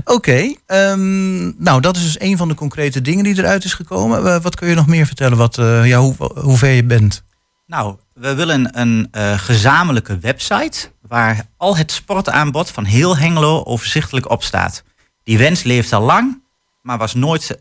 [0.05, 4.27] Oké, ehm, nou dat is dus een van de concrete dingen die eruit is gekomen.
[4.27, 7.23] Eh, wat kun je nog meer vertellen, wat, eh, ja, hoe, hoe ver je bent?
[7.67, 14.31] Nou, we willen een eh, gezamenlijke website waar al het sportaanbod van heel Hengelo overzichtelijk
[14.31, 14.83] op staat.
[15.25, 16.43] Die wens leeft al lang,
[16.83, 17.57] maar was nooit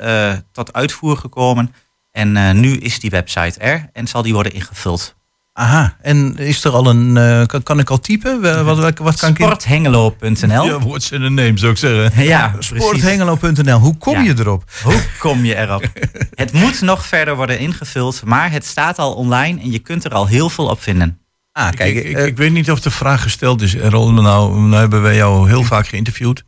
[0.51, 1.73] tot uitvoer gekomen.
[2.11, 5.15] En nu is die website er en zal die worden ingevuld.
[5.59, 8.41] Aha, en is er al een, eh, kan, kan ik al typen?
[8.65, 9.35] Wat, wat, wat kan?
[9.35, 12.23] Sporthengelo.nl Ja, what's in a name, zou ik zeggen.
[12.23, 12.55] Ja.
[12.59, 14.21] Sporthengelo.nl, hoe kom Ja.
[14.21, 14.63] je erop?
[14.83, 15.83] Hoe kom je erop?
[16.33, 20.11] het moet nog verder worden ingevuld, maar het staat al online en je kunt er
[20.11, 21.19] al heel veel op vinden.
[21.51, 24.11] Ah, kijk, ik, ik, eh, ik weet niet of de vraag gesteld is, Errol.
[24.11, 26.43] Nou, nou hebben wij jou heel vaak geïnterviewd.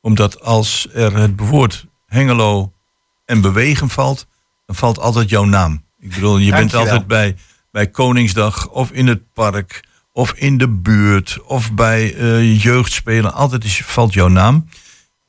[0.00, 2.72] Omdat als er het woord Hengelo
[3.24, 4.26] en bewegen valt,
[4.66, 5.84] dan valt altijd jouw naam.
[6.00, 7.36] Ik bedoel, je bent altijd bij,
[7.70, 13.32] bij Koningsdag of in het park of in de buurt of bij eh, jeugdspelen.
[13.34, 14.68] Altijd is, valt jouw naam.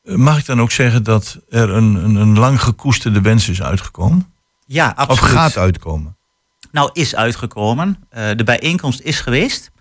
[0.04, 3.62] Eh, Mag ik dan ook zeggen dat er een, een, een lang gekoesterde wens is
[3.62, 4.34] uitgekomen?
[4.66, 5.34] Ja, Of absoluut.
[5.34, 6.16] gaat uitkomen?
[6.72, 7.98] Nou, is uitgekomen.
[8.10, 9.72] Eh, de bijeenkomst is geweest.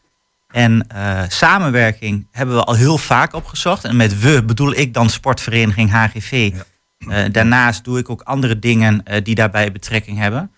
[0.50, 0.86] En
[1.28, 3.84] samenwerking hebben we al heel vaak opgezocht.
[3.84, 6.52] En met we bedoel ik dan sportvereniging HGV.
[7.32, 10.50] Daarnaast doe ik ook andere dingen die daarbij betrekking hebben.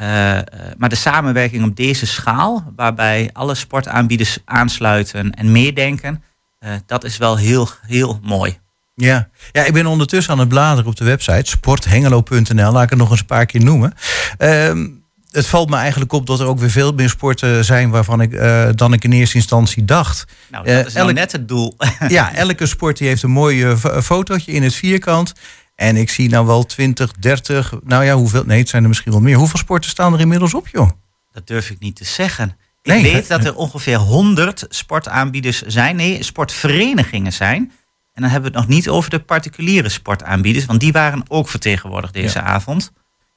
[0.00, 0.44] Eh, eh,
[0.78, 6.22] maar de samenwerking op deze schaal, waarbij alle sportaanbieders aansluiten en meedenken,
[6.58, 8.58] eh, dat is wel heel, heel mooi.
[8.94, 9.28] Ja.
[9.52, 12.72] ja, ik ben ondertussen aan het bladeren op de website sporthengelo.nl.
[12.72, 13.92] Laat ik het nog eens een paar keer noemen.
[14.38, 14.88] Ehm,
[15.30, 18.40] het valt me eigenlijk op dat er ook weer veel meer sporten zijn waarvan ik
[18.76, 20.24] dan ik in eerste instantie dacht.
[20.50, 21.76] Nou, dat is nou elk- net het doel.
[22.08, 25.32] ja, elke sport die heeft een mooi fo- fotootje in het vierkant.
[25.80, 28.44] En ik zie nou wel 20, 30, nou ja, hoeveel?
[28.44, 29.36] Nee, het zijn er misschien wel meer.
[29.36, 30.90] Hoeveel sporten staan er inmiddels op, joh?
[31.32, 32.56] Dat durf ik niet te zeggen.
[32.82, 35.96] Ik weet dat er ongeveer 100 sportaanbieders zijn.
[35.96, 37.72] Nee, sportverenigingen zijn.
[38.12, 40.64] En dan hebben we het nog niet over de particuliere sportaanbieders.
[40.64, 42.92] Want die waren ook vertegenwoordigd deze avond.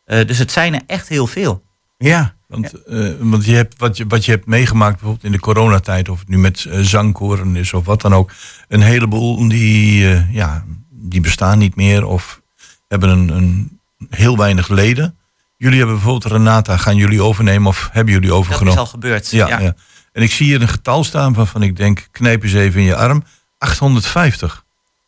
[0.06, 1.64] Eh, dus het zijn er echt heel veel.
[1.98, 5.40] Ja, Want, eh, want je hebt, wat, je, wat je hebt meegemaakt bijvoorbeeld in de
[5.40, 8.32] coronatijd, of het nu met eh, zangkoren is of wat dan ook,
[8.68, 10.64] een heleboel die, eh, ja,
[11.04, 12.42] die bestaan niet meer of
[12.88, 15.18] hebben een, een heel weinig leden.
[15.58, 18.74] Jullie hebben bijvoorbeeld Renata, gaan jullie overnemen of hebben jullie Dat overgenomen?
[18.74, 19.32] is al gebeurd.
[19.32, 19.76] ja, ja.
[20.12, 22.96] En ik zie hier een getal staan waarvan ik denk, knijp eens even in je
[22.96, 23.24] arm,
[23.58, 24.64] 850.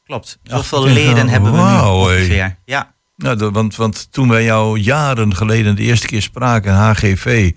[0.06, 0.40] klopt.
[0.44, 2.58] Zoveel denk, leden hebben we nu ongeveer.
[2.66, 2.94] Ja.
[3.18, 7.52] Nou, de- want, want toen wij jou jaren geleden de eerste keer spraken, HGV,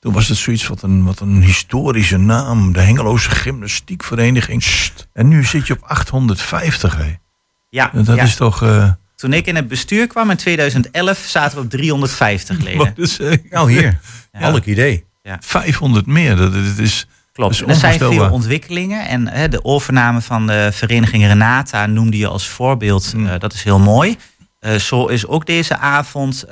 [0.00, 2.72] toen was het zoiets wat een, wat een historische naam.
[2.72, 4.64] De Hengeloze Gymnastiekvereniging.
[5.12, 6.96] En nu zit je op 850.
[6.96, 7.14] Hè.
[7.72, 8.22] Ja, Dat ja.
[8.22, 8.62] is toch.
[8.62, 12.92] eh, Toen ik in het bestuur kwam in 2011 zaten we op 350 leden.
[12.96, 13.98] is, eh, nou hier.
[14.32, 14.40] Ja.
[14.40, 15.04] Elk idee.
[15.40, 16.36] 500 meer.
[16.36, 17.58] Dat, dat is, Klopt.
[17.58, 19.08] Dat is er zijn veel ontwikkelingen.
[19.08, 23.10] En hè, de overname van de vereniging Renata noemde je als voorbeeld.
[23.12, 23.26] Hmm.
[23.26, 24.16] Eh, dat is heel mooi.
[24.58, 26.44] Eh, zo is ook deze avond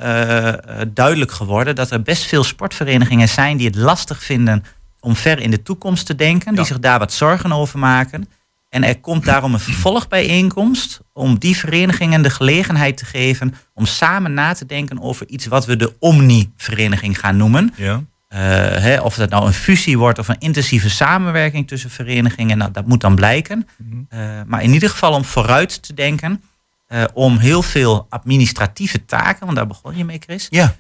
[0.89, 4.65] duidelijk geworden dat er best veel sportverenigingen zijn die het lastig vinden
[5.01, 6.67] om ver in de toekomst te denken, die Ja.
[6.67, 8.29] zich daar wat zorgen over maken.
[8.71, 14.35] En er komt daarom een vervolgbijeenkomst om die verenigingen de gelegenheid te geven om samen
[14.35, 17.73] na te denken over iets wat we de Omni-vereniging gaan noemen.
[17.77, 18.03] ja.
[18.31, 18.39] Eh,
[18.77, 22.87] hè, of dat nou een fusie wordt of een intensieve samenwerking tussen verenigingen, nou, dat
[22.87, 23.69] moet dan blijken.
[24.09, 26.43] Eh, maar in ieder geval om vooruit te denken,
[26.87, 30.75] eh, om heel veel administratieve taken, want daar begon je mee, Chris, Ja,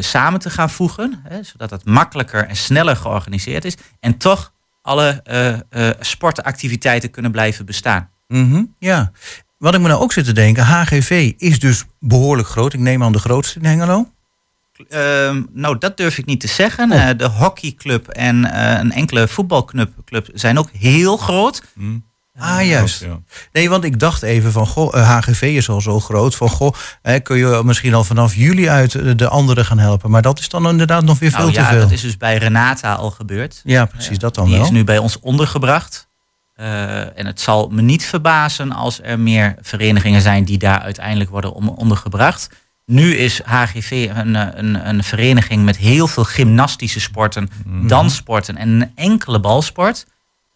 [0.00, 4.52] samen te gaan voegen, hè, zodat het makkelijker en sneller georganiseerd is en toch
[4.86, 5.22] alle
[5.68, 8.10] eh, sportactiviteiten kunnen blijven bestaan.
[8.28, 9.12] mhm, ja.
[9.58, 12.72] Wat ik me nou ook zit te denken, HGV is dus behoorlijk groot.
[12.72, 14.10] Ik neem aan de grootste in Hengelo.
[14.88, 16.92] Ehm, nou, dat durf ik niet te zeggen.
[16.92, 17.08] Oh.
[17.08, 21.62] Eh, de hockeyclub en een enkele voetbalclub club zijn ook heel groot.
[21.74, 21.98] Hm.
[22.38, 23.00] Ah, juist.
[23.00, 23.18] Ja.
[23.52, 26.34] Nee, want ik dacht even van, goh, eh, HGV is al zo groot.
[26.34, 26.72] Van, goh,
[27.02, 30.10] hè, kun je misschien al vanaf juli uit eh, de anderen gaan helpen.
[30.10, 31.80] Maar dat is dan inderdaad nog weer veel Nou te ja, veel.
[31.80, 33.60] dat is dus bij Renata al gebeurd.
[33.64, 34.64] Ja, precies, dat dan Die wel.
[34.64, 36.06] is nu bij ons ondergebracht.
[36.54, 41.30] Eh, en het zal me niet verbazen als er meer verenigingen zijn die daar uiteindelijk
[41.30, 42.48] worden ondergebracht.
[42.84, 47.86] Nu is HGV een, eh, een, een vereniging met heel veel gymnastische sporten, Mhm.
[47.86, 50.06] danssporten en een enkele balsport.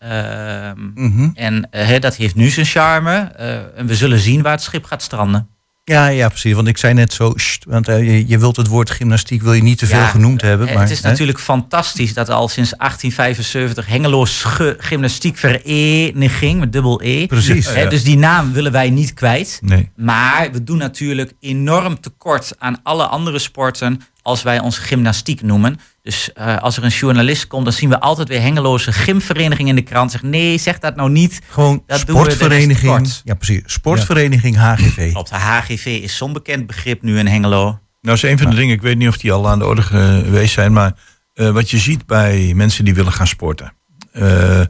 [0.01, 1.29] Ehm, Mhm.
[1.35, 3.13] En eh, dat heeft nu zijn charme.
[3.37, 5.49] eh, en we zullen zien waar het schip gaat stranden.
[5.85, 6.53] Ja, ja, precies.
[6.55, 9.53] Want ik zei net zo, sst, want eh, je, je wilt het woord gymnastiek wil
[9.53, 10.67] je niet te veel Ja, genoemd hebben.
[10.73, 11.09] Maar, het is hè?
[11.11, 17.27] natuurlijk fantastisch dat al sinds 1875 Hengelo Sche- Gymnastiekvereniging met dubbel E.
[17.27, 17.75] Precies.
[17.75, 19.59] Hè, Dus die naam willen wij niet kwijt.
[19.63, 19.91] Nee.
[19.97, 24.01] Maar we doen natuurlijk enorm tekort aan alle andere sporten.
[24.23, 25.81] Als wij ons gymnastiek noemen.
[26.03, 29.75] Dus eh, als er een journalist komt, dan zien we altijd weer Hengeloze gymvereniging in
[29.75, 30.11] de krant.
[30.11, 31.41] Zeg nee, zeg dat nou niet.
[31.49, 33.21] Gewoon Dat sportvereniging.
[33.25, 33.63] Ja, precies.
[33.67, 35.11] Sportvereniging HGV.
[35.15, 37.79] Op de HGV is zo'n bekend begrip nu in Hengelo.
[38.01, 39.83] Nou, is een van de dingen, ik weet niet of die al aan de orde
[39.83, 40.93] geweest zijn, maar
[41.35, 43.73] eh, wat je ziet bij mensen die willen gaan sporten,
[44.13, 44.61] eh,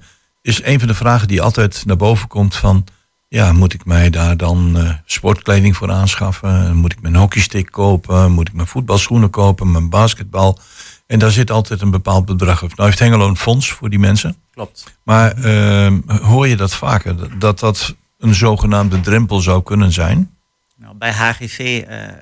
[0.43, 2.85] is een van de vragen die altijd naar boven komt van,
[3.31, 6.77] ja, moet ik mij daar dan eh, sportkleding voor aanschaffen?
[6.77, 8.33] Moet ik mijn hockeystick kopen?
[8.33, 9.71] Moet ik mijn voetbalschoenen kopen?
[9.71, 10.59] Mijn basketbal?
[11.07, 12.77] En daar zit altijd een bepaald bedrag op.
[12.77, 14.37] Nou heeft Hengelo een fonds voor die mensen.
[14.53, 14.99] Klopt.
[15.03, 17.39] Maar eh, hoor je dat vaker?
[17.39, 20.31] Dat dat een zogenaamde drempel zou kunnen zijn?
[20.77, 22.15] Nou, bij HGV eh, eh,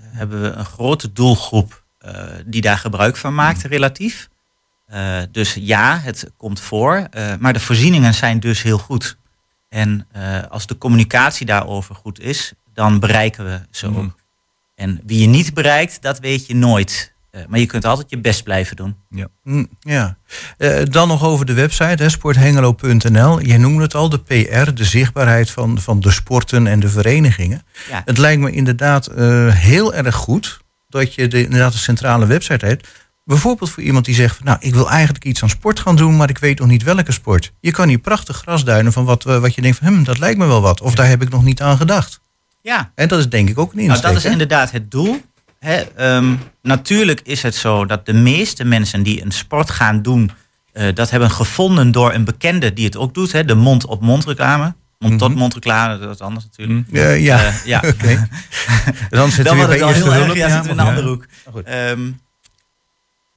[0.00, 1.82] hebben we een grote doelgroep
[2.46, 4.28] die daar gebruik van maakt, relatief.
[4.86, 9.16] Eh, dus ja, het komt voor, maar de voorzieningen zijn dus heel goed.
[9.74, 13.98] En eh, als de communicatie daarover goed is, dan bereiken we ze Mhm.
[14.00, 14.16] ook.
[14.74, 17.12] En wie je niet bereikt, dat weet je nooit.
[17.30, 18.96] Eh, maar je kunt altijd je best blijven doen.
[19.42, 20.16] Mm, Ja.
[20.58, 23.40] Eh, dan nog over de website, hè, sporthengelo.nl.
[23.40, 27.62] Je noemde het al, de PR, de zichtbaarheid van, van de sporten en de verenigingen.
[27.90, 28.02] Ja.
[28.04, 32.66] Het lijkt me inderdaad eh, heel erg goed dat je de, inderdaad een centrale website
[32.66, 32.88] hebt.
[33.24, 36.28] Bijvoorbeeld voor iemand die zegt, nou, ik wil eigenlijk iets aan sport gaan doen, maar
[36.30, 37.52] ik weet nog niet welke sport.
[37.60, 40.38] Je kan hier prachtig grasduinen van wat, eh, wat je denkt van, hm, dat lijkt
[40.38, 40.80] me wel wat.
[40.80, 42.20] Of daar heb ik nog niet aan gedacht.
[42.62, 44.06] Ja, En dat is denk ik ook een Nou, insteek.
[44.08, 44.30] dat is hè?
[44.30, 45.20] inderdaad het doel.
[45.58, 50.30] Hè, ehm, natuurlijk is het zo dat de meeste mensen die een sport gaan doen,
[50.72, 53.32] eh, dat hebben gevonden door een bekende die het ook doet.
[53.32, 54.74] Hè, de mond-op-mond reclame.
[54.98, 56.86] Mond-tot-mond reclame, dat is anders natuurlijk.
[56.90, 57.44] Ja, ja.
[57.44, 57.82] Eh, ja.
[57.94, 58.28] oké.
[59.10, 60.36] Dan zitten we weer bij heel erg, hulp.
[60.36, 61.26] ja, zitten we in een andere hoek.
[61.52, 61.64] goed.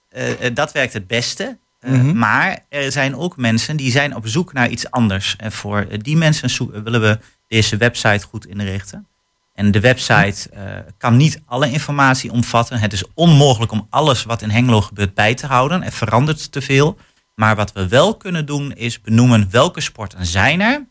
[0.10, 1.58] Eh, eh, dat werkt het beste.
[1.80, 2.18] Eh, Mhm.
[2.18, 5.36] Maar er zijn ook mensen die zijn op zoek naar iets anders.
[5.38, 9.08] En voor die mensen willen we deze website goed inrichten.
[9.54, 10.50] En de website
[10.98, 12.80] kan niet alle informatie omvatten.
[12.80, 15.84] Het is onmogelijk om alles wat in Hengelo gebeurt bij te houden.
[15.84, 16.98] Er verandert te veel.
[17.36, 20.86] Maar wat we wel kunnen doen is benoemen welke sporten zijn er.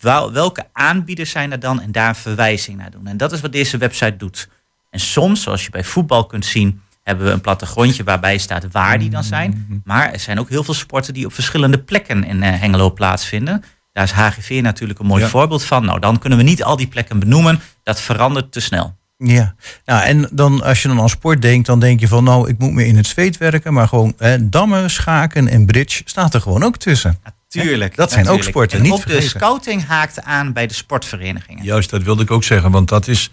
[0.00, 3.06] Wel- welke aanbieders zijn er dan en daar een verwijzing naar doen.
[3.06, 4.48] En dat is wat deze website doet.
[4.90, 8.98] En soms, zoals je bij voetbal kunt zien, hebben we een plattegrondje waarbij staat waar
[8.98, 9.82] die dan zijn.
[9.84, 13.64] Maar er zijn ook heel veel sporten die op verschillende plekken in eh, Hengelo plaatsvinden.
[13.92, 15.28] Daar is HGV natuurlijk een mooi Ja.
[15.28, 15.84] voorbeeld van.
[15.84, 17.60] Nou, dan kunnen we niet al die plekken benoemen.
[17.82, 19.00] Dat verandert te snel.
[19.16, 22.48] Ja, nou en dan als je dan aan sport denkt, dan denk je van nou,
[22.48, 26.34] ik moet meer in het zweet werken, maar gewoon hè, dammen, schaken en bridge staat
[26.34, 27.18] er gewoon ook tussen.
[27.24, 27.96] Natuurlijk.
[27.96, 28.56] Dat zijn ook natuurlijk.
[28.56, 31.64] sporten, En niet ook de scouting haakte aan bij de sportverenigingen.
[31.64, 32.70] Juist, dat wilde ik ook zeggen.
[32.70, 33.30] Want dat is.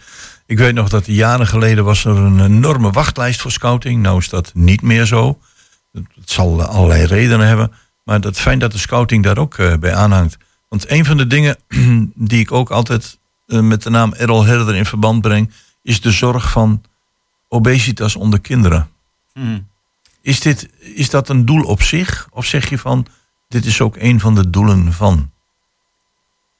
[0.49, 4.01] Ik weet nog dat jaren geleden was er een enorme wachtlijst voor scouting.
[4.01, 5.39] Nou is dat niet meer zo.
[5.91, 7.71] Het zal allerlei redenen hebben.
[8.03, 10.38] Maar het fijn dat de scouting daar ook eh, bij aanhangt.
[10.69, 11.57] Want een van de dingen
[12.29, 15.51] die ik ook altijd eh, met de naam Errol Herder in verband breng,
[15.83, 16.81] is de zorg van
[17.47, 18.89] obesitas onder kinderen.
[19.33, 19.59] Hm.
[20.21, 22.27] Is, dit, is dat een doel op zich?
[22.31, 23.06] Of zeg je van,
[23.47, 25.31] dit is ook een van de doelen van?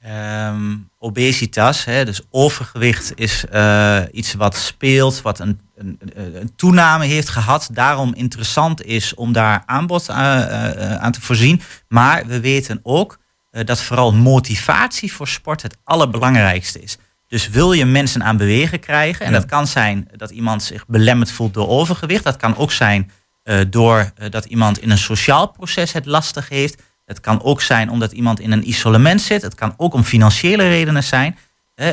[0.00, 7.04] Ehm, obesitas, hè, dus overgewicht, is eh, iets wat speelt, wat een, een, een toename
[7.04, 7.68] heeft gehad.
[7.72, 11.62] Daarom interessant is om daar aanbod eh, eh, aan te voorzien.
[11.88, 13.18] Maar we weten ook
[13.50, 16.96] dat vooral motivatie voor sport het allerbelangrijkste is.
[17.28, 19.38] Dus wil je mensen aan bewegen krijgen, en Ja.
[19.38, 22.24] dat kan zijn dat iemand zich belemmerd voelt door overgewicht.
[22.24, 23.10] Dat kan ook zijn
[23.42, 26.82] eh, door eh, dat iemand in een sociaal proces het lastig heeft.
[27.10, 29.42] Het kan ook zijn omdat iemand in een isolement zit.
[29.42, 31.36] Het kan ook om financiële redenen zijn.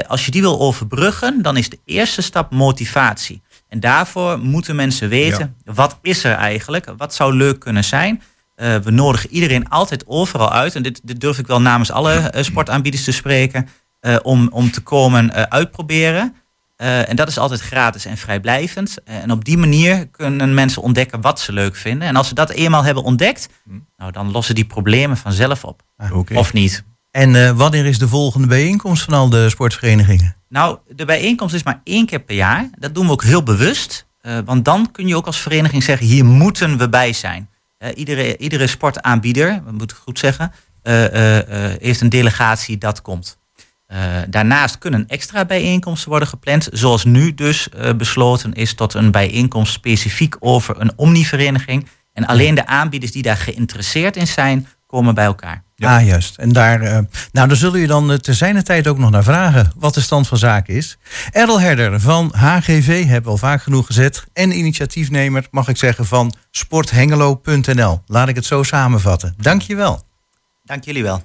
[0.07, 3.41] Als je die wil overbruggen, dan is de eerste stap motivatie.
[3.67, 6.93] En daarvoor moeten mensen weten, wat is er eigenlijk?
[6.97, 8.21] Wat zou leuk kunnen zijn?
[8.55, 10.75] Eh, we nodigen iedereen altijd overal uit.
[10.75, 13.67] En dit, dit durf ik wel namens alle eh, sportaanbieders te spreken.
[13.99, 16.35] eh, om, om te komen uitproberen.
[16.77, 18.97] Eh, en dat is altijd gratis en vrijblijvend.
[19.03, 22.07] Eh, en op die manier kunnen mensen ontdekken wat ze leuk vinden.
[22.07, 23.49] En als ze dat eenmaal hebben ontdekt,
[23.97, 25.81] nou, dan lossen die problemen vanzelf op.
[26.11, 26.37] Oké.
[26.37, 26.83] Of niet.
[27.11, 30.35] En eh, wanneer is de volgende bijeenkomst van al de sportverenigingen?
[30.49, 32.69] Nou, de bijeenkomst is maar één keer per jaar.
[32.79, 34.05] Dat doen we ook heel bewust.
[34.45, 37.49] want dan kun je ook als vereniging zeggen, hier moeten we bij zijn.
[37.95, 40.51] Iedere, iedere sportaanbieder, we moeten het goed zeggen,
[41.79, 43.37] heeft een delegatie dat komt.
[43.87, 46.67] Eh, daarnaast kunnen extra bijeenkomsten worden gepland.
[46.71, 51.87] Zoals nu dus eh, besloten is tot een bijeenkomst specifiek over een omnivereniging.
[52.13, 55.63] En alleen de aanbieders die daar geïnteresseerd in zijn, komen bij elkaar.
[55.77, 56.37] Ah, juist.
[56.37, 56.99] En daar, eh,
[57.31, 60.27] nou, daar zullen je dan te zijner tijd ook nog naar vragen wat de stand
[60.27, 60.97] van zaken is.
[61.31, 64.23] Errol Herder van HGV hebben we al vaak genoeg gezet.
[64.33, 68.01] En initiatiefnemer, mag ik zeggen, van sporthengelo.nl.
[68.05, 69.33] Laat ik het zo samenvatten.
[69.37, 70.03] Dank je wel.
[70.63, 71.23] Dank jullie wel.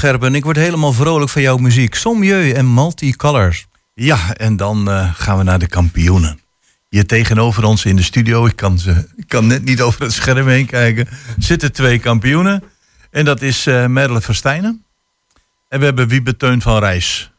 [0.00, 1.94] Gerben, ik word helemaal vrolijk van jouw muziek.
[1.94, 3.66] Sommieu en Multicolors.
[3.94, 6.40] Ja, en dan eh, gaan we naar de kampioenen.
[6.88, 10.12] Hier tegenover ons in de studio, ik kan, ze, ik kan net niet over het
[10.12, 12.62] scherm heen kijken, zitten twee kampioenen.
[13.10, 14.84] En dat is eh Merle Verstijnen.
[15.68, 17.32] En we hebben Wiebe Teun van Rijs.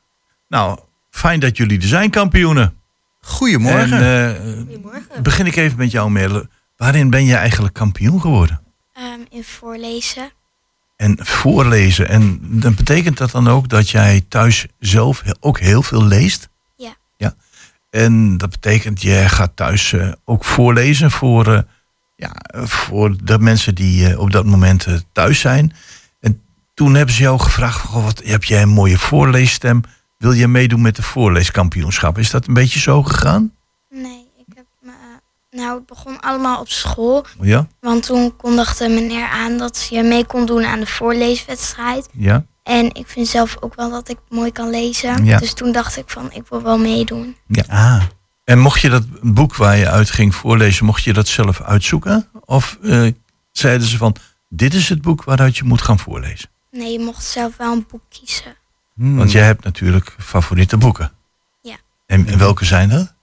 [0.47, 2.74] Nou, fijn dat jullie er zijn, kampioenen.
[3.22, 4.03] Goedemorgen.
[4.03, 5.24] En, eh, Goedemorgen.
[5.24, 6.49] begin ik even met jou, Merle.
[6.78, 8.62] Waarin ben je eigenlijk kampioen geworden?
[8.93, 10.32] Ehm, in voorlezen.
[11.02, 12.08] En voorlezen.
[12.08, 16.49] En dan betekent dat dan ook dat jij thuis zelf ook heel veel leest?
[16.76, 16.95] Ja.
[17.18, 17.36] Ja.
[17.89, 21.62] En dat betekent, je gaat thuis eh, ook voorlezen voor, eh,
[22.16, 22.32] ja,
[22.66, 25.74] voor de mensen die eh, op dat moment thuis zijn.
[26.20, 26.41] En
[26.74, 29.82] toen hebben ze jou gevraagd, goh, wat, heb jij een mooie voorleesstem?
[30.18, 32.18] Wil je meedoen met de voorleeskampioenschap?
[32.18, 33.52] Is dat een beetje zo gegaan?
[35.72, 37.26] Nou, het begon allemaal op school.
[37.41, 37.67] Ja?
[37.80, 42.09] Want toen kondigde meneer aan dat je mee kon doen aan de voorleeswedstrijd.
[42.13, 42.45] Ja?
[42.63, 45.26] En ik vind zelf ook wel dat ik mooi kan lezen.
[45.26, 45.38] Ja.
[45.38, 47.36] Dus toen dacht ik van, ik wil wel meedoen.
[47.67, 48.03] Ah,
[48.43, 52.30] En mocht je dat boek waar je uit ging voorlezen, mocht je dat zelf uitzoeken?
[52.45, 53.07] Of eh,
[53.51, 54.15] zeiden ze van,
[54.49, 56.49] dit is het boek waaruit je moet gaan voorlezen?
[56.72, 58.55] Nee, je mocht zelf wel een boek kiezen.
[58.95, 59.17] hmm.
[59.17, 61.11] Want jij hebt natuurlijk favoriete boeken.
[61.61, 61.76] Ja.
[62.05, 63.13] En, en welke zijn dat?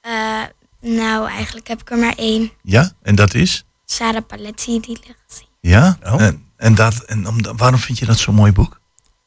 [0.00, 0.42] Eh,
[0.80, 2.50] nou, eigenlijk heb ik er maar één.
[2.62, 3.64] Ja, en dat is?
[3.84, 5.98] Sarah Paletti, die ligt Ja?
[6.04, 6.22] Oh.
[6.22, 8.80] En, en, dat, en om, waarom vind je dat zo'n mooi boek?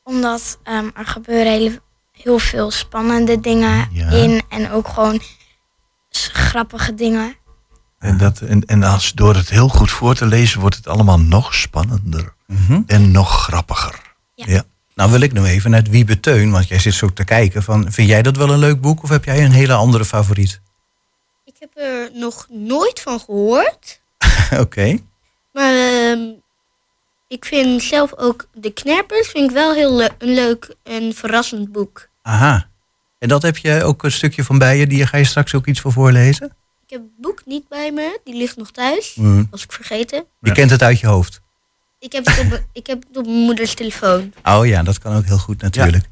[0.04, 1.82] Omdat ehm, er gebeuren hele,
[2.12, 4.10] heel veel spannende dingen Ja.
[4.10, 4.42] in.
[4.50, 5.22] En ook gewoon
[6.10, 7.36] grappige dingen.
[8.00, 11.20] En, dat, en, en als door het heel goed voor te lezen, wordt het allemaal
[11.20, 12.34] nog spannender.
[12.48, 12.82] Mhm.
[12.88, 14.02] En nog grappiger.
[14.36, 14.64] Ja.
[14.96, 17.64] Nou wil ik nu even naar Wiebe Teun, want jij zit zo te kijken.
[17.64, 20.61] Van, vind jij dat wel een leuk boek of heb jij een hele andere favoriet?
[21.62, 24.02] Ik heb er nog nooit van gehoord.
[24.64, 24.98] Oké.
[25.54, 26.20] Maar ehm,
[27.28, 31.72] ik vind zelf ook De Knerpers vind ik wel heel le- een leuk en verrassend
[31.72, 32.08] boek.
[32.22, 32.70] Aha.
[33.20, 35.66] En dat heb je ook een stukje van bij je, die ga je straks ook
[35.68, 36.46] iets voor voorlezen?
[36.86, 38.20] Ik heb het boek niet bij me.
[38.24, 39.16] Die ligt nog thuis.
[39.16, 39.48] Mm.
[39.52, 40.18] Was ik vergeten.
[40.40, 40.54] Je Ja.
[40.54, 41.42] kent het uit je hoofd.
[42.00, 44.34] Ik heb het op, mijn- ik heb het op mijn moeders telefoon.
[44.44, 46.06] Oh ja, dat kan ook heel goed natuurlijk.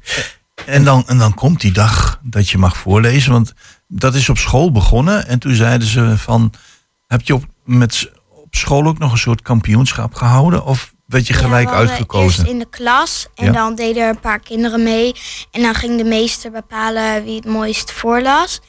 [0.66, 3.32] En dan, en dan komt die dag dat je mag voorlezen.
[3.32, 3.52] Want
[3.92, 5.26] dat is op school begonnen.
[5.26, 6.52] En toen zeiden ze van...
[7.06, 10.64] Heb je op, met, op school ook nog een soort kampioenschap gehouden?
[10.64, 12.40] Of werd je Ja, gelijk hadden uitgekozen?
[12.40, 13.52] Eerst in de klas en Ja.
[13.52, 15.14] dan deden er een paar kinderen mee.
[15.50, 18.60] En dan ging de meester bepalen wie het mooist voorlas.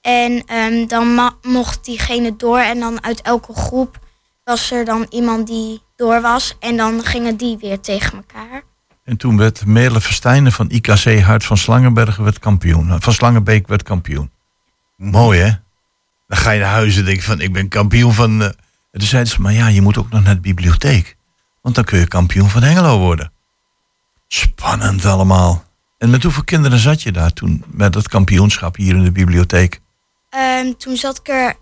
[0.00, 3.98] En ehm, dan mocht diegene door en dan uit elke groep
[4.44, 6.56] was er dan iemand die door was.
[6.60, 8.62] En dan gingen die weer tegen elkaar.
[9.04, 13.02] En toen werd Merle Verstijnen van IKC Hart van Slangenbergen werd kampioen.
[13.02, 14.30] Van Slangenbeek werd kampioen.
[15.02, 15.50] Mooi hè?
[16.28, 18.40] Dan ga je naar huis en denk je van ik ben kampioen van...
[18.42, 18.46] eh,
[18.90, 21.16] En toen zeiden ze, maar ja, je moet ook nog naar de bibliotheek.
[21.62, 23.32] Want dan kun je kampioen van Hengelo worden.
[24.28, 25.64] Spannend allemaal.
[25.98, 29.80] En met hoeveel kinderen zat je daar toen met dat kampioenschap hier in de bibliotheek?
[30.30, 31.54] Ehm, toen zat ik er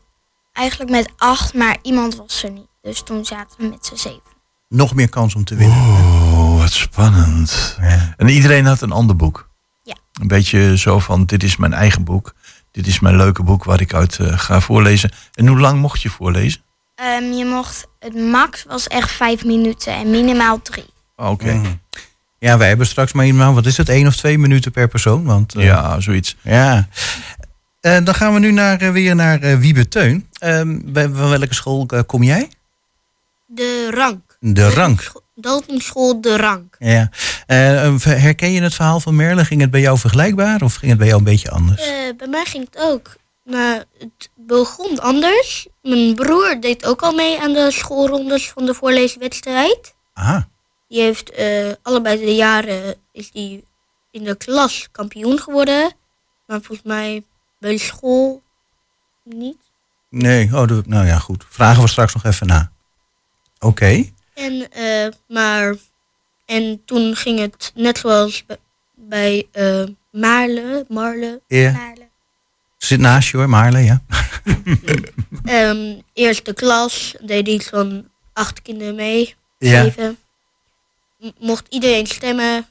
[0.53, 2.66] eigenlijk met acht, maar iemand was er niet.
[2.82, 4.20] Dus toen zaten we met z'n zeven.
[4.68, 5.76] Nog meer kans om te winnen.
[5.78, 7.76] Oh, wat spannend.
[7.80, 8.14] Ja.
[8.16, 9.49] En iedereen had een ander boek.
[9.82, 9.97] Ja.
[10.12, 12.34] Een beetje zo van, dit is mijn eigen boek.
[12.77, 15.11] Dit is mijn leuke boek waar ik uit eh, ga voorlezen.
[15.35, 16.61] En hoe lang mocht je voorlezen?
[16.95, 20.87] Ehm, je mocht, het max was echt vijf minuten en minimaal drie.
[21.16, 21.53] Oh, Oké.
[21.53, 21.72] Mhm.
[22.39, 25.24] Ja, wij hebben straks maar iemand, wat is het, één of twee minuten per persoon?
[25.24, 26.37] Want, eh, Ja, zoiets.
[26.43, 26.89] Ja.
[27.81, 30.29] Eh, dan gaan we nu naar, weer naar eh, Wiebe Teun.
[30.39, 32.49] Ehm, bij, van welke school kom jij?
[33.47, 34.37] De rank.
[34.41, 35.12] De rank.
[35.37, 36.76] Daltonschool De Rank.
[36.78, 37.11] Ja.
[37.47, 39.45] Eh, herken je het verhaal van Merle?
[39.45, 41.82] Ging het bij jou vergelijkbaar of ging het bij jou een beetje anders?
[41.82, 43.16] Eh, bij mij ging het ook.
[43.45, 45.66] Maar het begon anders.
[45.82, 49.95] Mijn broer deed ook al mee aan de schoolrondes van de voorleeswedstrijd.
[50.12, 50.49] Aha.
[50.89, 53.64] Die heeft eh, allebei de jaren is die
[54.11, 55.93] in de klas kampioen geworden.
[56.47, 57.24] Maar volgens mij
[57.59, 58.43] bij de school
[59.24, 59.59] niet.
[60.11, 61.45] Nee, oh, nou ja, goed.
[61.49, 62.70] Vragen we straks nog even na.
[63.59, 64.14] Oké.
[64.37, 65.74] En, eh, maar,
[66.47, 68.45] en toen ging het net zoals
[68.95, 69.82] bij, eh,
[70.12, 71.72] Maarle, Marle, Ja.
[71.72, 72.09] Maarle.
[72.78, 74.03] Zit naast je hoor, Maarle, ja.
[75.45, 79.34] Ehm, eerste klas deed iets van acht kinderen mee.
[79.59, 79.91] Ja.
[81.39, 82.66] Mocht iedereen stemmen,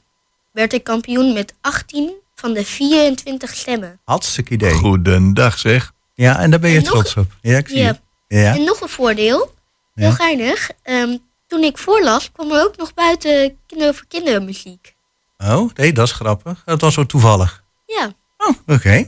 [0.52, 4.00] werd ik kampioen met 18 van de 24 stemmen.
[4.04, 4.72] Hartstikke idee.
[4.72, 5.92] Goedendag zeg.
[6.14, 7.32] Ja, en daar ben je En nog- trots op.
[7.42, 7.86] Ja, ik zie Ja.
[7.86, 8.00] het.
[8.28, 8.54] Ja.
[8.54, 9.54] En nog een voordeel,
[9.94, 10.14] heel Ja.
[10.14, 10.70] geinig.
[10.82, 11.16] ehm,
[11.46, 14.94] toen ik voorlas, kwam er ook nog buiten kinderen voor kinderen muziek.
[15.38, 16.62] Oh, nee, dat is grappig.
[16.64, 17.64] Dat was zo toevallig.
[17.86, 19.06] Ja, Oh, oké.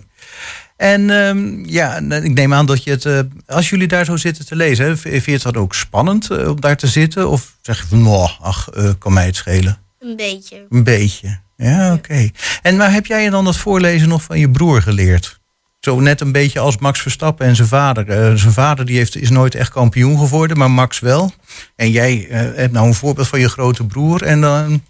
[0.77, 4.17] En ehm, ja, en ik neem aan dat je het, eh, als jullie daar zo
[4.17, 7.29] zitten te lezen, hè, vind je het dan ook spannend eh, om daar te zitten?
[7.29, 9.79] Of zeg je van, nou, ach, eh, kan mij het schelen?
[9.99, 10.67] een beetje.
[10.69, 11.41] Een beetje.
[11.57, 12.31] Ja, oké.
[12.63, 15.41] En maar heb jij je dan dat voorlezen nog van je broer geleerd?
[15.81, 18.09] Zo net een beetje als Max Verstappen en zijn vader.
[18.09, 21.33] Eh, zijn vader die heeft, is nooit echt kampioen geworden, maar Max wel.
[21.77, 24.23] En jij eh, hebt nou een voorbeeld van je grote broer.
[24.23, 24.83] En dan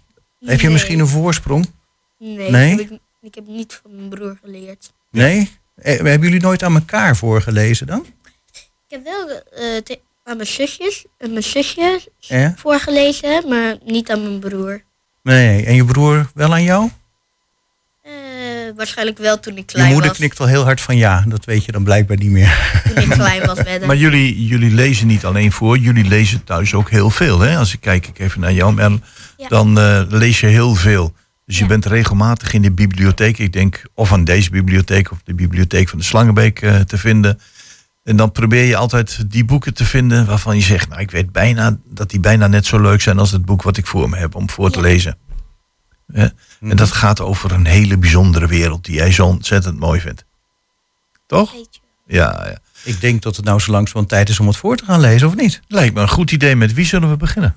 [0.45, 1.71] heb je misschien een voorsprong?
[2.19, 2.69] Nee, Nee?
[2.69, 4.93] Heb ik, ik heb niet van mijn broer geleerd.
[5.11, 5.51] Nee?
[5.75, 8.05] Eh, hebben jullie nooit aan elkaar voorgelezen dan?
[8.87, 12.53] Ik heb wel eh, aan mijn zusjes en mijn zusje Ja?
[12.57, 14.83] voorgelezen, maar niet aan mijn broer.
[15.23, 15.65] Nee.
[15.65, 16.89] En je broer wel aan jou?
[18.75, 20.17] Waarschijnlijk wel toen ik Je klein moeder was.
[20.17, 21.23] knikt al heel hard van ja.
[21.27, 22.81] Dat weet je dan blijkbaar niet meer.
[22.93, 23.87] Toen ik klein was wedden.
[23.87, 27.39] Maar jullie, jullie lezen niet alleen voor, jullie lezen thuis ook heel veel.
[27.39, 27.57] Hè?
[27.57, 28.99] Als ik kijk ik even naar jou, Merle,
[29.37, 29.47] Ja.
[29.47, 31.13] dan eh, lees je heel veel.
[31.45, 31.69] Dus je Ja.
[31.69, 33.37] bent regelmatig in de bibliotheek.
[33.37, 37.39] Ik denk of aan deze bibliotheek of de bibliotheek van de Slangenbeek eh, te vinden.
[38.03, 41.31] En dan probeer je altijd die boeken te vinden waarvan je zegt, nou ik weet
[41.31, 44.17] bijna dat die bijna net zo leuk zijn als het boek wat ik voor me
[44.17, 45.17] heb om voor te lezen.
[46.11, 46.27] Hè?
[46.61, 50.25] En dat gaat over een hele bijzondere wereld die jij zo ontzettend mooi vindt.
[51.27, 51.53] Toch?
[52.05, 52.57] Ja, ja.
[52.83, 55.27] Ik denk dat het nou zo langzamerhand tijd is om het voor te gaan lezen,
[55.27, 55.61] of niet?
[55.67, 56.55] Lijkt me een goed idee.
[56.55, 57.55] Met wie zullen we beginnen?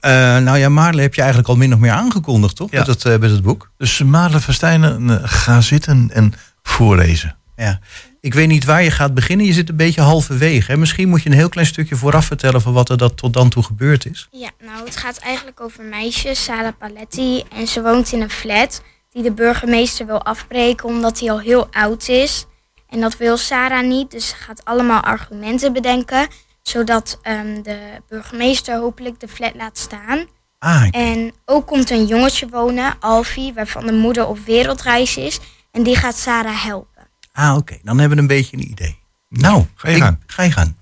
[0.00, 2.70] Eh, nou ja, Maarle heb je eigenlijk al min of meer aangekondigd, toch?
[2.70, 2.78] Ja.
[2.78, 3.70] Met, het, eh, met het boek.
[3.76, 7.36] Dus Maarle Verstijnen, eh, ga zitten en voorlezen.
[7.56, 7.80] Ja.
[8.20, 9.46] Ik weet niet waar je gaat beginnen.
[9.46, 10.70] Je zit een beetje halverwege.
[10.70, 10.76] Hè?
[10.76, 13.48] Misschien moet je een heel klein stukje vooraf vertellen van wat er dat tot dan
[13.48, 14.28] toe gebeurd is.
[14.30, 17.42] Ja, nou, het gaat eigenlijk over een meisje, Sarah Paletti.
[17.54, 21.68] En ze woont in een flat die de burgemeester wil afbreken omdat hij al heel
[21.70, 22.46] oud is.
[22.88, 26.28] En dat wil Sarah niet, dus ze gaat allemaal argumenten bedenken.
[26.62, 30.26] Zodat ehm, de burgemeester hopelijk de flat laat staan.
[30.58, 35.38] Ah, En ook komt een jongetje wonen, Alfie, waarvan de moeder op wereldreis is.
[35.72, 36.99] En die gaat Sarah helpen.
[37.32, 37.78] Ah oké.
[37.82, 38.98] Dan hebben we een beetje een idee.
[39.28, 40.18] Nou, ga je ik- gang.
[40.26, 40.74] Ga je gang.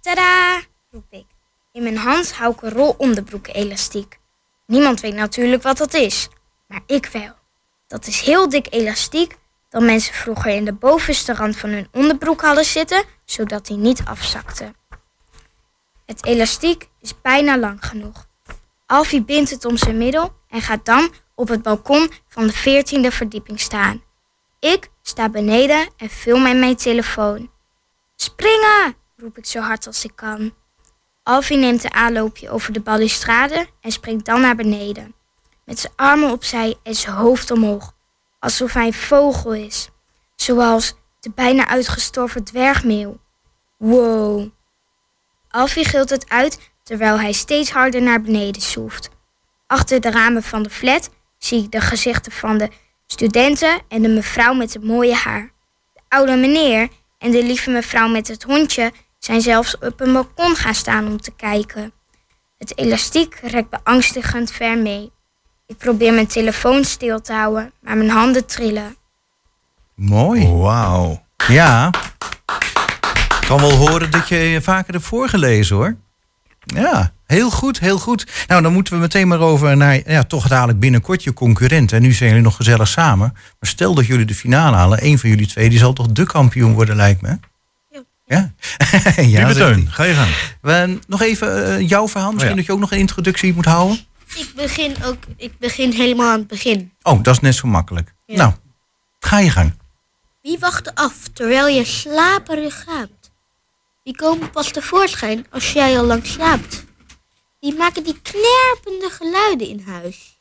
[0.00, 0.60] Tadaa,
[0.90, 1.26] roep ik.
[1.72, 4.18] In mijn hand hou ik een rol onderbroeken elastiek.
[4.66, 6.28] Niemand weet natuurlijk wat dat is,
[6.68, 7.34] maar ik wel.
[7.86, 9.36] Dat is heel dik elastiek
[9.68, 14.04] dat mensen vroeger in de bovenste rand van hun onderbroek hadden zitten, zodat die niet
[14.04, 14.74] afzakte.
[16.06, 18.26] Het elastiek is bijna lang genoeg.
[18.86, 23.10] Alfie bindt het om zijn middel en gaat dan op het balkon van de veertiende
[23.10, 24.02] verdieping staan.
[24.58, 27.50] Ik sta beneden en film met mijn telefoon.
[28.16, 28.94] Springen!
[29.16, 30.54] roep ik zo hard als ik kan.
[31.22, 35.14] Alfie neemt een aanloopje over de balustrade en springt dan naar beneden.
[35.64, 37.92] Met zijn armen opzij en zijn hoofd omhoog.
[38.38, 39.88] Alsof hij een vogel is.
[40.36, 43.20] Zoals de bijna uitgestorven dwergmeeuw.
[43.76, 44.48] Wow.
[45.48, 49.08] Alfie gilt het uit terwijl hij steeds harder naar beneden soeft.
[49.66, 51.10] Achter de ramen van de flat
[51.44, 52.68] zie ik de gezichten van de
[53.06, 55.52] studenten en de mevrouw met het mooie haar.
[55.94, 56.88] De oude meneer
[57.18, 61.20] en de lieve mevrouw met het hondje zijn zelfs op een balkon gaan staan om
[61.20, 61.92] te kijken.
[62.58, 65.12] Het elastiek rekt beangstigend ver mee.
[65.66, 68.96] Ik probeer mijn telefoon stil te houden, maar mijn handen trillen.
[69.94, 70.48] Mooi.
[70.48, 71.22] Wauw.
[71.48, 71.90] Ja.
[73.40, 75.96] Ik kan wel horen dat je vaker hebt voorgelezen hoor.
[76.64, 78.26] Ja, heel goed, heel goed.
[78.46, 81.92] Nou, dan moeten we meteen maar over naar, ja, toch dadelijk binnenkort je concurrent.
[81.92, 83.32] En nu zijn jullie nog gezellig samen.
[83.32, 86.26] Maar stel dat jullie de finale halen, één van jullie twee, die zal toch de
[86.26, 87.28] kampioen worden, lijkt me.
[87.28, 87.34] hè?
[88.26, 88.52] Ja.
[89.16, 89.54] ja,
[89.88, 90.30] ga je gang.
[90.60, 92.32] We, nog even eh, jouw verhaal.
[92.32, 92.62] Misschien Oh ja.
[92.62, 93.98] dat je ook nog een introductie moet houden.
[94.34, 96.92] Ik begin ook, ik begin helemaal aan het begin.
[97.02, 98.14] Oh, dat is net zo makkelijk.
[98.26, 98.36] Ja.
[98.36, 98.52] Nou,
[99.20, 99.74] ga je gang.
[100.42, 103.08] Wie wacht af terwijl je slaperig gaat?
[104.02, 106.84] Die komen pas tevoorschijn als jij al lang slaapt.
[107.58, 110.38] Die maken die knerpende geluiden in huis.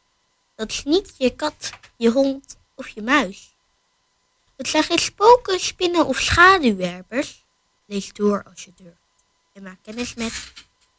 [0.55, 3.55] Dat is niet je kat, je hond of je muis.
[4.57, 7.45] Het zijn geen spoken, spinnen of schaduwwerpers.
[7.85, 8.97] Lees door als je durft.
[9.53, 10.53] En maak kennis met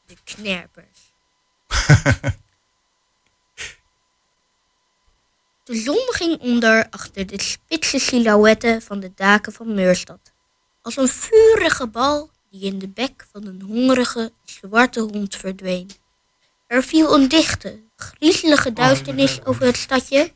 [0.06, 1.12] de knerpers.
[5.64, 10.32] De zon ging onder achter de spitse silhouetten van de daken van Meurstad.
[10.82, 15.90] Als een vurige bal die in de bek van een hongerige zwarte hond verdween.
[16.66, 20.32] Er viel een dichte, griezelige duisternis over het stadje,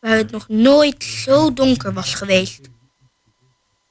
[0.00, 2.68] waar het nog nooit zo donker was geweest.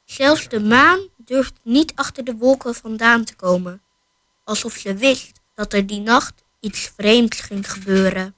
[0.05, 3.81] Zelfs de maan durfde niet achter de wolken vandaan te komen,
[4.43, 8.35] alsof ze wist dat er die nacht iets vreemds ging gebeuren.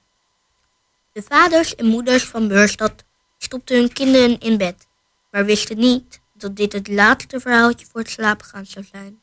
[1.12, 3.04] De vaders en moeders van Beurstad
[3.38, 4.88] stopten hun kinderen in bed,
[5.32, 9.22] maar wisten niet dat dit het laatste verhaaltje voor het slapen gaan zou zijn.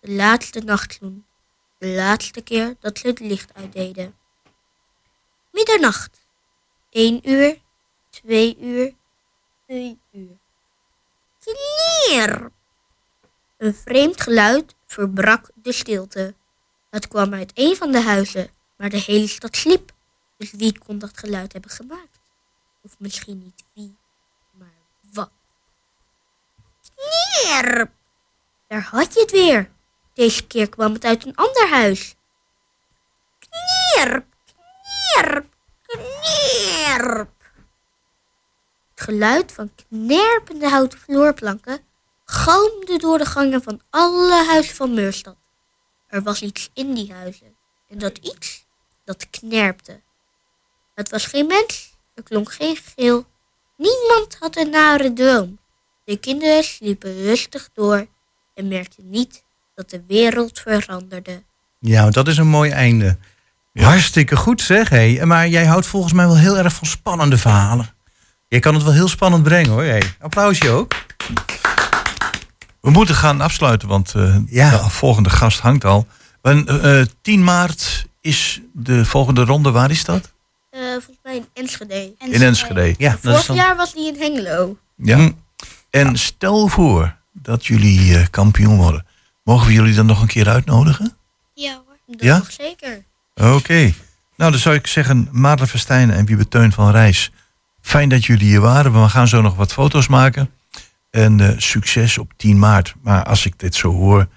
[0.00, 1.26] De laatste nachtzoen.
[1.78, 4.14] De laatste keer dat ze het licht uitdeden.
[5.50, 6.26] Middernacht.
[6.90, 7.60] Eén uur.
[8.10, 8.94] Twee uur.
[9.66, 10.38] Drie uur.
[11.44, 12.50] Kneer!
[13.56, 16.34] Een vreemd geluid verbrak de stilte.
[16.90, 19.92] Het kwam uit een van de huizen, maar de hele stad sliep.
[20.36, 22.20] Dus wie kon dat geluid hebben gemaakt?
[22.82, 23.96] Of misschien niet wie,
[24.58, 24.74] maar
[25.12, 25.30] wat?
[27.02, 27.90] Kneer!
[28.68, 29.70] Daar had je het weer.
[30.14, 32.14] Deze keer kwam het uit een ander huis.
[33.38, 34.24] Kneer!
[35.14, 35.46] Kneer!
[35.86, 37.28] Kneer!
[38.94, 41.84] Het geluid van knerpende houten vloerplanken
[42.24, 45.36] galmde door de gangen van alle huizen van Meurstad.
[46.06, 47.56] Er was iets in die huizen.
[47.88, 48.66] En dat iets,
[49.04, 50.00] dat knerpte.
[50.94, 53.26] Het was geen mens, er klonk geen geel.
[53.76, 55.58] Niemand had een nare droom.
[56.04, 58.06] De kinderen sliepen rustig door
[58.54, 59.42] en merkten niet
[59.74, 61.42] dat de wereld veranderde.
[61.78, 63.16] Ja, dat is een mooi einde.
[63.74, 64.88] Hartstikke goed zeg.
[64.88, 65.26] Hé.
[65.26, 67.94] Maar jij houdt volgens mij wel heel erg van spannende verhalen.
[68.48, 69.82] Je kan het wel heel spannend brengen hoor.
[69.82, 69.98] Hé.
[70.20, 70.94] Applausje ook.
[72.80, 74.70] We moeten gaan afsluiten, want eh, Ja.
[74.70, 76.06] de volgende gast hangt al.
[76.42, 79.70] En, eh, eh, 10 maart is de volgende ronde.
[79.70, 80.32] Waar is dat?
[80.70, 82.14] Eh, volgens mij in Enschede.
[82.18, 82.94] In Enschede.
[82.98, 83.56] Ja, Vorig dan...
[83.56, 84.76] jaar was die in Hengelo.
[84.96, 85.30] Ja.
[85.92, 89.06] En stel voor dat jullie eh, kampioen worden.
[89.44, 91.16] Mogen we jullie dan nog een keer uitnodigen?
[91.54, 91.96] Ja hoor.
[92.06, 92.36] Dat Ja?
[92.38, 93.04] nog zeker.
[93.34, 93.92] Oké.
[94.36, 97.30] Nou, dan zou ik zeggen, Maarten Verstijn en Wiebe Teun van Rijs.
[97.80, 99.02] Fijn dat jullie hier waren.
[99.02, 100.50] We gaan zo nog wat foto's maken.
[101.10, 102.94] En eh, succes op 10 maart.
[103.02, 104.28] Maar als ik dit zo hoor,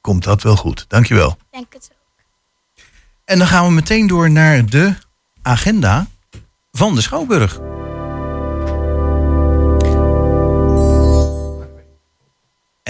[0.00, 0.84] komt dat wel goed.
[0.88, 1.36] Dankjewel.
[1.50, 2.22] Denk het ook.
[3.24, 4.94] En dan gaan we meteen door naar de
[5.42, 6.06] agenda
[6.72, 7.58] van de Schouwburg.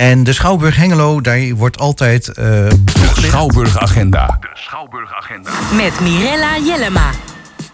[0.01, 4.39] En de Schouwburg Hengelo, daar wordt altijd eh, De Schouwburg Agenda.
[5.77, 7.11] Met Mirella Jellema.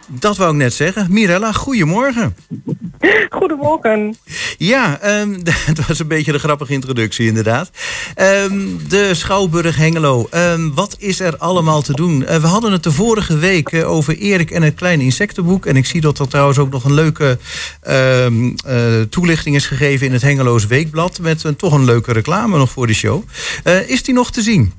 [0.07, 1.07] Dat wou ik net zeggen.
[1.11, 2.37] Mirella, goedemorgen.
[3.31, 4.17] Goedemorgen.
[4.59, 5.33] Ja, ehm,
[5.75, 7.71] dat was een beetje een grappige introductie inderdaad.
[8.15, 10.27] Ehm, de Schouwburg Hengelo.
[10.31, 12.27] Ehm, wat is er allemaal te doen?
[12.27, 15.67] Eh, we hadden het de vorige week eh, over Erik en het kleine insectenboek.
[15.67, 17.39] En ik zie dat er trouwens ook nog een leuke
[17.81, 18.27] eh,
[19.11, 21.19] toelichting is gegeven in het Hengeloos Weekblad.
[21.21, 23.23] Met een, toch een leuke reclame nog voor de show.
[23.87, 24.73] Is die nog te zien?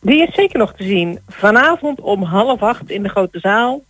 [0.00, 1.18] Die is zeker nog te zien.
[1.28, 3.82] Vanavond om half acht in de grote zaal.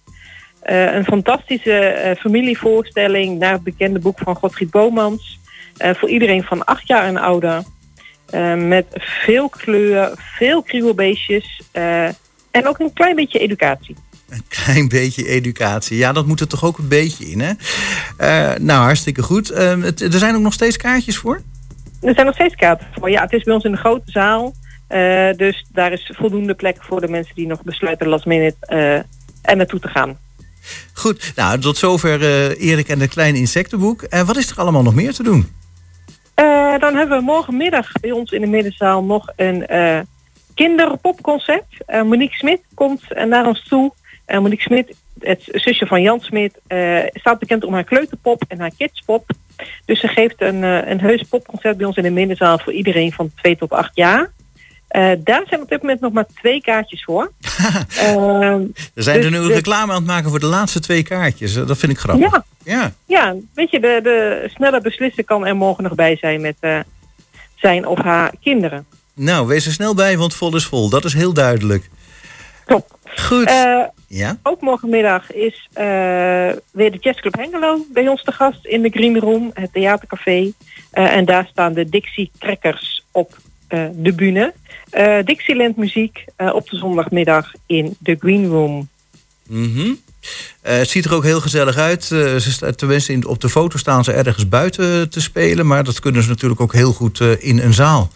[0.61, 5.39] Eh, een fantastische eh, familievoorstelling naar het bekende boek van Godfried Bomans.
[5.77, 7.63] Eh, voor iedereen van acht jaar en ouder.
[8.57, 11.63] Met veel kleur, veel kriebelbeestjes
[12.51, 13.97] en ook een klein beetje educatie.
[14.29, 15.97] Een klein beetje educatie.
[15.97, 17.53] Ja, dat moet er toch ook een beetje in, hè?
[18.59, 19.51] Nou, hartstikke goed.
[19.51, 21.43] Ehm, het, er zijn ook nog steeds kaartjes voor?
[22.01, 23.11] Er zijn nog steeds kaarten voor.
[23.11, 24.55] Ja, het is bij ons in de grote zaal.
[25.37, 28.67] Dus daar is voldoende plek voor de mensen die nog besluiten last minute
[29.43, 30.19] er naartoe te gaan.
[30.93, 34.03] Goed, nou, tot zover eh, Erik en het kleine insectenboek.
[34.03, 35.49] En wat is er allemaal nog meer te doen?
[36.35, 40.01] Eh, dan hebben we morgenmiddag bij ons in de middenzaal nog een eh
[40.55, 41.65] kinderpopconcert.
[41.87, 43.93] Eh, Monique Smit komt naar ons toe.
[44.27, 46.61] Monique Smit, het zusje van Jan Smit,
[47.13, 49.31] staat bekend om haar kleuterpop en haar kidspop.
[49.85, 53.31] Dus ze geeft een, een heus popconcert bij ons in de middenzaal voor iedereen van
[53.35, 54.31] 2 tot 8 jaar.
[54.91, 57.33] Eh, daar zijn op dit moment nog maar twee kaartjes voor.
[57.99, 58.63] Ehm,
[58.95, 61.57] We zijn er Dus nu reclame aan het maken voor de laatste twee kaartjes.
[61.57, 62.31] Eh, Dat vind ik grappig.
[62.31, 62.93] ja, Ja.
[63.07, 66.79] ja, weet je, de, de snelle beslissen kan er morgen nog bij zijn met eh,
[67.57, 68.87] zijn of haar kinderen.
[69.15, 70.89] Nou, wees er snel bij, want vol is vol.
[70.89, 71.91] Dat is heel duidelijk.
[72.67, 72.99] Top.
[73.17, 73.51] Goed.
[74.07, 74.39] Ja?
[74.43, 75.69] Ook morgenmiddag is
[76.73, 80.53] weer de Jazzclub Hengelo bij ons te gast in de Green Room, het theatercafé.
[80.91, 83.37] En daar staan de Dixie Crackers op
[83.93, 84.53] de bühne.
[84.91, 88.89] Eh, Dixieland muziek eh, op de zondagmiddag in de Green Room.
[89.47, 89.93] Mhm.
[90.61, 92.05] Eh, het ziet er ook heel gezellig uit.
[92.05, 95.67] Ze tenminste, in, op de foto staan ze ergens buiten te spelen.
[95.67, 98.11] Maar dat kunnen ze natuurlijk ook heel goed in een zaal.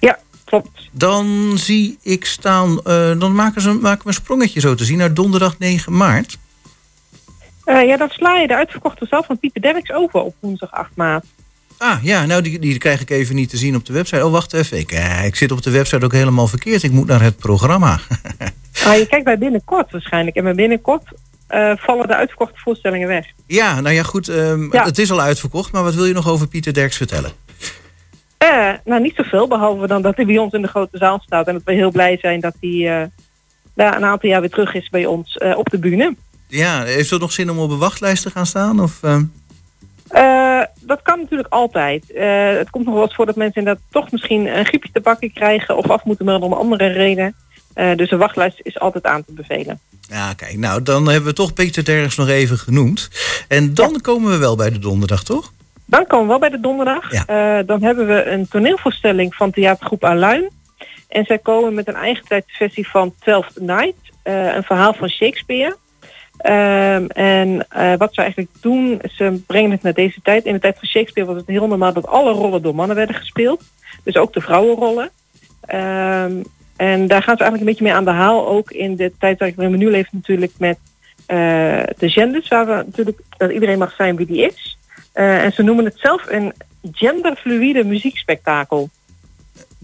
[0.00, 0.88] Ja, klopt.
[0.92, 2.80] Dan zie ik staan,
[3.18, 6.38] dan maken, ze, maken we een sprongetje zo te zien naar donderdag 9 maart.
[7.64, 11.24] Ja, dan sla je de uitverkochte zaal van Pieter Derks over op woensdag 8 maart.
[11.82, 14.24] Ah ja, nou die, die krijg ik even niet te zien op de website.
[14.26, 14.78] Oh, wacht even.
[14.78, 16.82] Ik, eh, ik zit op de website ook helemaal verkeerd.
[16.82, 17.98] Ik moet naar het programma.
[18.84, 20.36] Ah, je kijkt bij binnenkort waarschijnlijk.
[20.36, 21.02] En bij binnenkort
[21.46, 23.26] eh, vallen de uitverkochte voorstellingen weg.
[23.46, 24.28] ja, nou ja, goed.
[24.28, 24.84] ehm, Ja.
[24.84, 25.72] Het is al uitverkocht.
[25.72, 27.30] Maar wat wil je nog over Pieter Derks vertellen?
[28.38, 31.46] Eh, nou, niet zoveel, behalve dan dat hij bij ons in de grote zaal staat.
[31.46, 33.10] En dat we heel blij zijn dat hij
[33.74, 36.14] daar een aantal jaar weer terug is bij ons op de bühne.
[36.48, 38.80] Ja, heeft het nog zin om op een wachtlijst te gaan staan?
[38.80, 39.00] Of,
[40.12, 42.12] Eh, dat kan natuurlijk altijd.
[42.12, 45.00] Eh, het komt nog wel eens voor dat mensen inderdaad toch misschien een griepje te
[45.00, 47.34] bakken krijgen of af moeten melden om andere reden.
[47.74, 49.80] Eh, dus een wachtlijst is altijd aan te bevelen.
[50.00, 53.10] Ja, kijk, nou dan hebben we toch Pieter Derks nog even genoemd.
[53.48, 55.52] En dan komen we wel bij de donderdag, toch?
[55.84, 57.12] Dan komen we wel bij de donderdag.
[57.12, 57.62] Ja.
[57.62, 60.50] Dan hebben we een toneelvoorstelling van theatergroep Aluin.
[61.08, 63.94] En zij komen met een eigen tijdsversie van Twelfth Night.
[64.22, 65.76] een verhaal van Shakespeare.
[66.42, 70.44] Ehm, en eh, wat ze eigenlijk doen, ze brengen het naar deze tijd.
[70.44, 73.16] In de tijd van Shakespeare was het heel normaal dat alle rollen door mannen werden
[73.16, 73.62] gespeeld.
[74.04, 75.10] Dus ook de vrouwenrollen.
[75.60, 76.32] Ehm,
[76.76, 78.48] en daar gaan ze eigenlijk een beetje mee aan de haal.
[78.48, 80.78] Ook in de tijd waarin we nu leven natuurlijk met
[81.26, 81.36] eh,
[81.98, 82.48] de genders.
[82.48, 84.78] Waar we natuurlijk dat iedereen mag zijn wie die is.
[85.12, 86.52] Eh, en ze noemen het zelf een
[86.92, 88.90] genderfluïde muziekspektakel.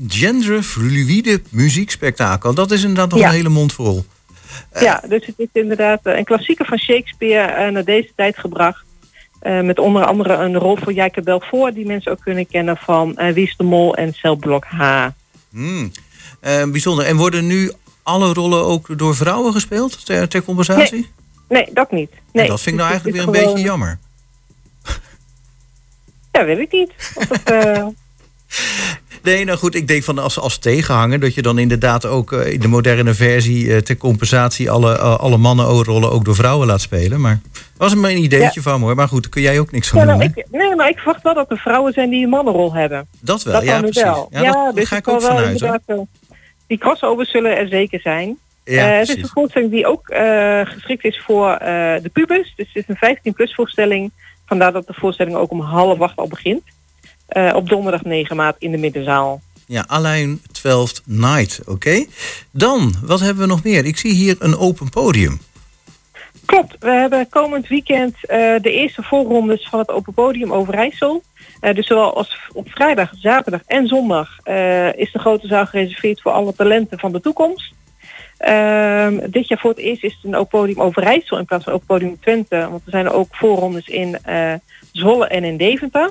[0.08, 2.54] Genderfluïde muziekspektakel.
[2.54, 3.26] Dat is inderdaad nog Ja.
[3.28, 4.04] een hele mond vol.
[4.80, 8.84] ja, dus het is inderdaad eh, een klassieker van Shakespeare eh, naar deze tijd gebracht.
[9.40, 13.16] Eh, met onder andere een rol voor Jijke Belfort, die mensen ook kunnen kennen van
[13.16, 15.06] eh, Wie is de Mol en Celblok H.
[15.50, 15.92] Hmm.
[16.40, 17.04] Eh, bijzonder.
[17.06, 21.10] En worden nu alle rollen ook door vrouwen gespeeld ter, ter compensatie?
[21.48, 22.10] Nee, dat niet.
[22.32, 23.98] Nee, En dat vind ik nou Dus eigenlijk weer een gewoon- beetje jammer.
[26.32, 26.92] Ja, weet ik niet.
[27.30, 27.86] Of eh,
[29.28, 32.52] Nee, nou goed, ik denk van als, als tegenhanger dat je dan inderdaad ook eh,
[32.52, 36.80] in de moderne versie eh, ter compensatie alle, eh, alle mannenrollen ook door vrouwen laat
[36.80, 37.20] spelen.
[37.20, 37.40] Maar
[37.76, 38.94] was maar een ideetje van me hoor.
[38.94, 40.18] Maar goed, kun jij ook niks van ja, doen.
[40.18, 43.06] nou, ik, nee, maar ik verwacht wel dat er vrouwen zijn die een mannenrol hebben.
[43.20, 44.02] Dat wel, dat ja precies.
[44.02, 44.28] wel.
[44.30, 45.86] Ja, dat, dus ga het ik ook vanuit.
[46.66, 48.38] Die crossovers zullen er zeker zijn.
[48.64, 50.02] Ja, het is een voorstelling die ook
[50.64, 51.58] geschikt is voor
[52.02, 52.52] de pubers.
[52.56, 54.12] Dus het is een 15-plus voorstelling.
[54.46, 56.62] Vandaar dat de voorstelling ook om half acht al begint.
[57.28, 59.40] Eh, op donderdag 9 maart in de middenzaal.
[59.66, 62.04] Ja, Alain 12th Night, oké.
[62.50, 63.84] Dan, wat hebben we nog meer?
[63.84, 65.40] Ik zie hier een open podium.
[66.44, 71.22] Klopt, we hebben komend weekend eh, de eerste voorrondes van het Open Podium Overijssel.
[71.60, 74.36] Eh dus zowel als op vrijdag, zaterdag en zondag
[74.94, 77.72] is de grote zaal gereserveerd voor alle talenten van de toekomst.
[78.38, 81.72] Ehm, dit jaar voor het eerst is het een open podium Overijssel in plaats van
[81.72, 82.68] open podium Twente.
[82.70, 84.18] Want er zijn er ook voorrondes in
[84.92, 86.10] Zwolle en in Deventer.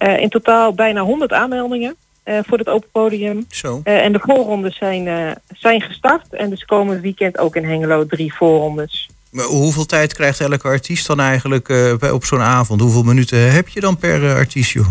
[0.00, 3.44] Eh, in totaal bijna 100 aanmeldingen eh, voor het open podium.
[3.48, 3.80] Zo.
[3.84, 6.34] Eh, en de voorrondes zijn, zijn gestart.
[6.34, 9.10] En dus komend weekend ook in Hengelo drie voorrondes.
[9.30, 11.66] Maar hoeveel tijd krijgt elke artiest dan eigenlijk
[11.98, 12.80] bij- op zo'n avond?
[12.80, 14.86] Hoeveel minuten heb je dan per eh, artiest, joh?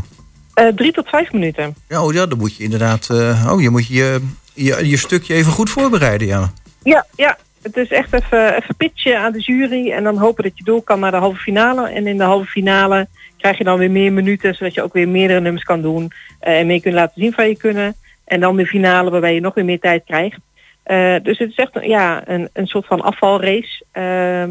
[0.75, 1.75] Drie tot vijf minuten.
[1.87, 3.09] Ja, oh, ja, dan moet je inderdaad...
[3.49, 4.21] oh, je moet je,
[4.53, 6.53] je, je stukje even goed voorbereiden, ja.
[6.83, 7.37] Ja, ja.
[7.61, 9.91] Het is echt even, even pitchen aan de jury.
[9.91, 11.89] En dan hopen dat je door kan naar de halve finale.
[11.89, 13.07] En in de halve finale
[13.37, 14.55] krijg je dan weer meer minuten.
[14.55, 16.11] Zodat je ook weer meerdere nummers kan doen.
[16.39, 17.95] eh, en meer kunt laten zien van je kunnen.
[18.25, 20.37] En dan de finale waarbij je nog weer meer tijd krijgt.
[20.83, 23.83] Eh, dus het is echt een, ja, een, een soort van afvalrace.
[23.91, 24.49] ehm,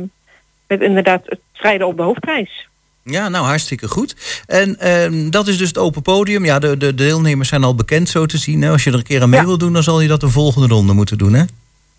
[0.66, 2.66] met inderdaad het strijden op de hoofdprijs.
[3.02, 4.42] Ja, nou, hartstikke goed.
[4.46, 6.44] En ehm, dat is dus het open podium.
[6.44, 8.62] Ja, de, de deelnemers zijn al bekend zo te zien.
[8.62, 8.70] hè.
[8.70, 9.46] Als je er een keer aan mee Ja.
[9.46, 11.44] wil doen, dan zal je dat de volgende ronde moeten doen, hè?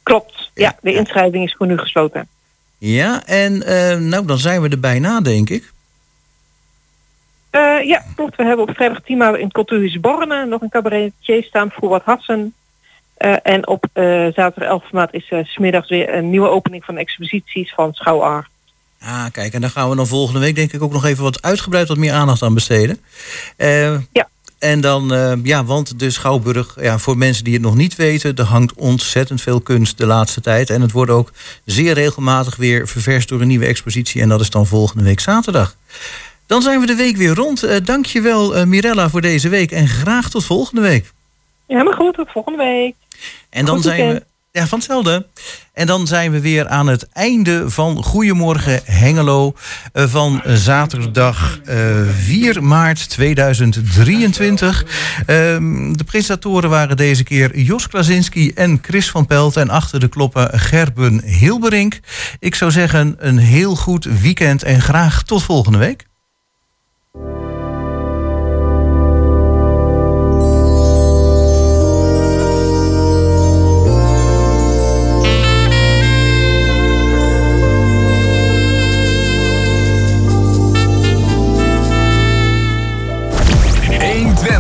[0.04, 0.39] Klopt.
[0.60, 2.28] Ja, de inschrijving is voor nu gesloten.
[2.78, 5.72] Ja, en ehm, nou, dan zijn we er bijna, denk ik.
[7.50, 8.36] Eh, ja, klopt.
[8.36, 12.04] We hebben op vrijdag 10 maart in Cultuurhuis Borne nog een cabaretier staan voor wat
[12.04, 12.54] Hassen.
[13.18, 14.04] Eh, en op eh,
[14.34, 18.48] zaterdag 11 maart is eh, 's smiddags weer een nieuwe opening van exposities van Schouwar.
[19.02, 21.42] Ah, kijk, en daar gaan we dan volgende week denk ik ook nog even wat
[21.42, 23.00] uitgebreid wat meer aandacht aan besteden.
[23.58, 24.28] Eh, Ja.
[24.60, 28.36] En dan, eh, ja, want de Schouwburg, ja, voor mensen die het nog niet weten,
[28.36, 30.70] er hangt ontzettend veel kunst de laatste tijd.
[30.70, 31.32] En het wordt ook
[31.66, 34.22] zeer regelmatig weer ververst door een nieuwe expositie.
[34.22, 35.76] En dat is dan volgende week zaterdag.
[36.46, 37.64] Dan zijn we de week weer rond.
[37.64, 39.72] Eh Dank je wel, eh, Mirella, voor deze week.
[39.72, 41.12] En graag tot volgende week.
[41.68, 42.96] Ja, maar goed, tot volgende week.
[43.50, 44.24] En dan zijn we.
[44.52, 45.28] Ja, van hetzelfde.
[45.74, 49.54] En dan zijn we weer aan het einde van Goedemorgen Hengelo.
[49.94, 51.78] eh, van zaterdag eh,
[52.24, 54.86] 4 maart 2023.
[55.26, 59.58] Ehm, de presentatoren waren deze keer Jos Klasinski en Chris van Pelt.
[59.58, 62.00] En achter de kloppen Gerben Hilberink.
[62.40, 66.08] Ik zou zeggen, een heel goed weekend en graag tot volgende week.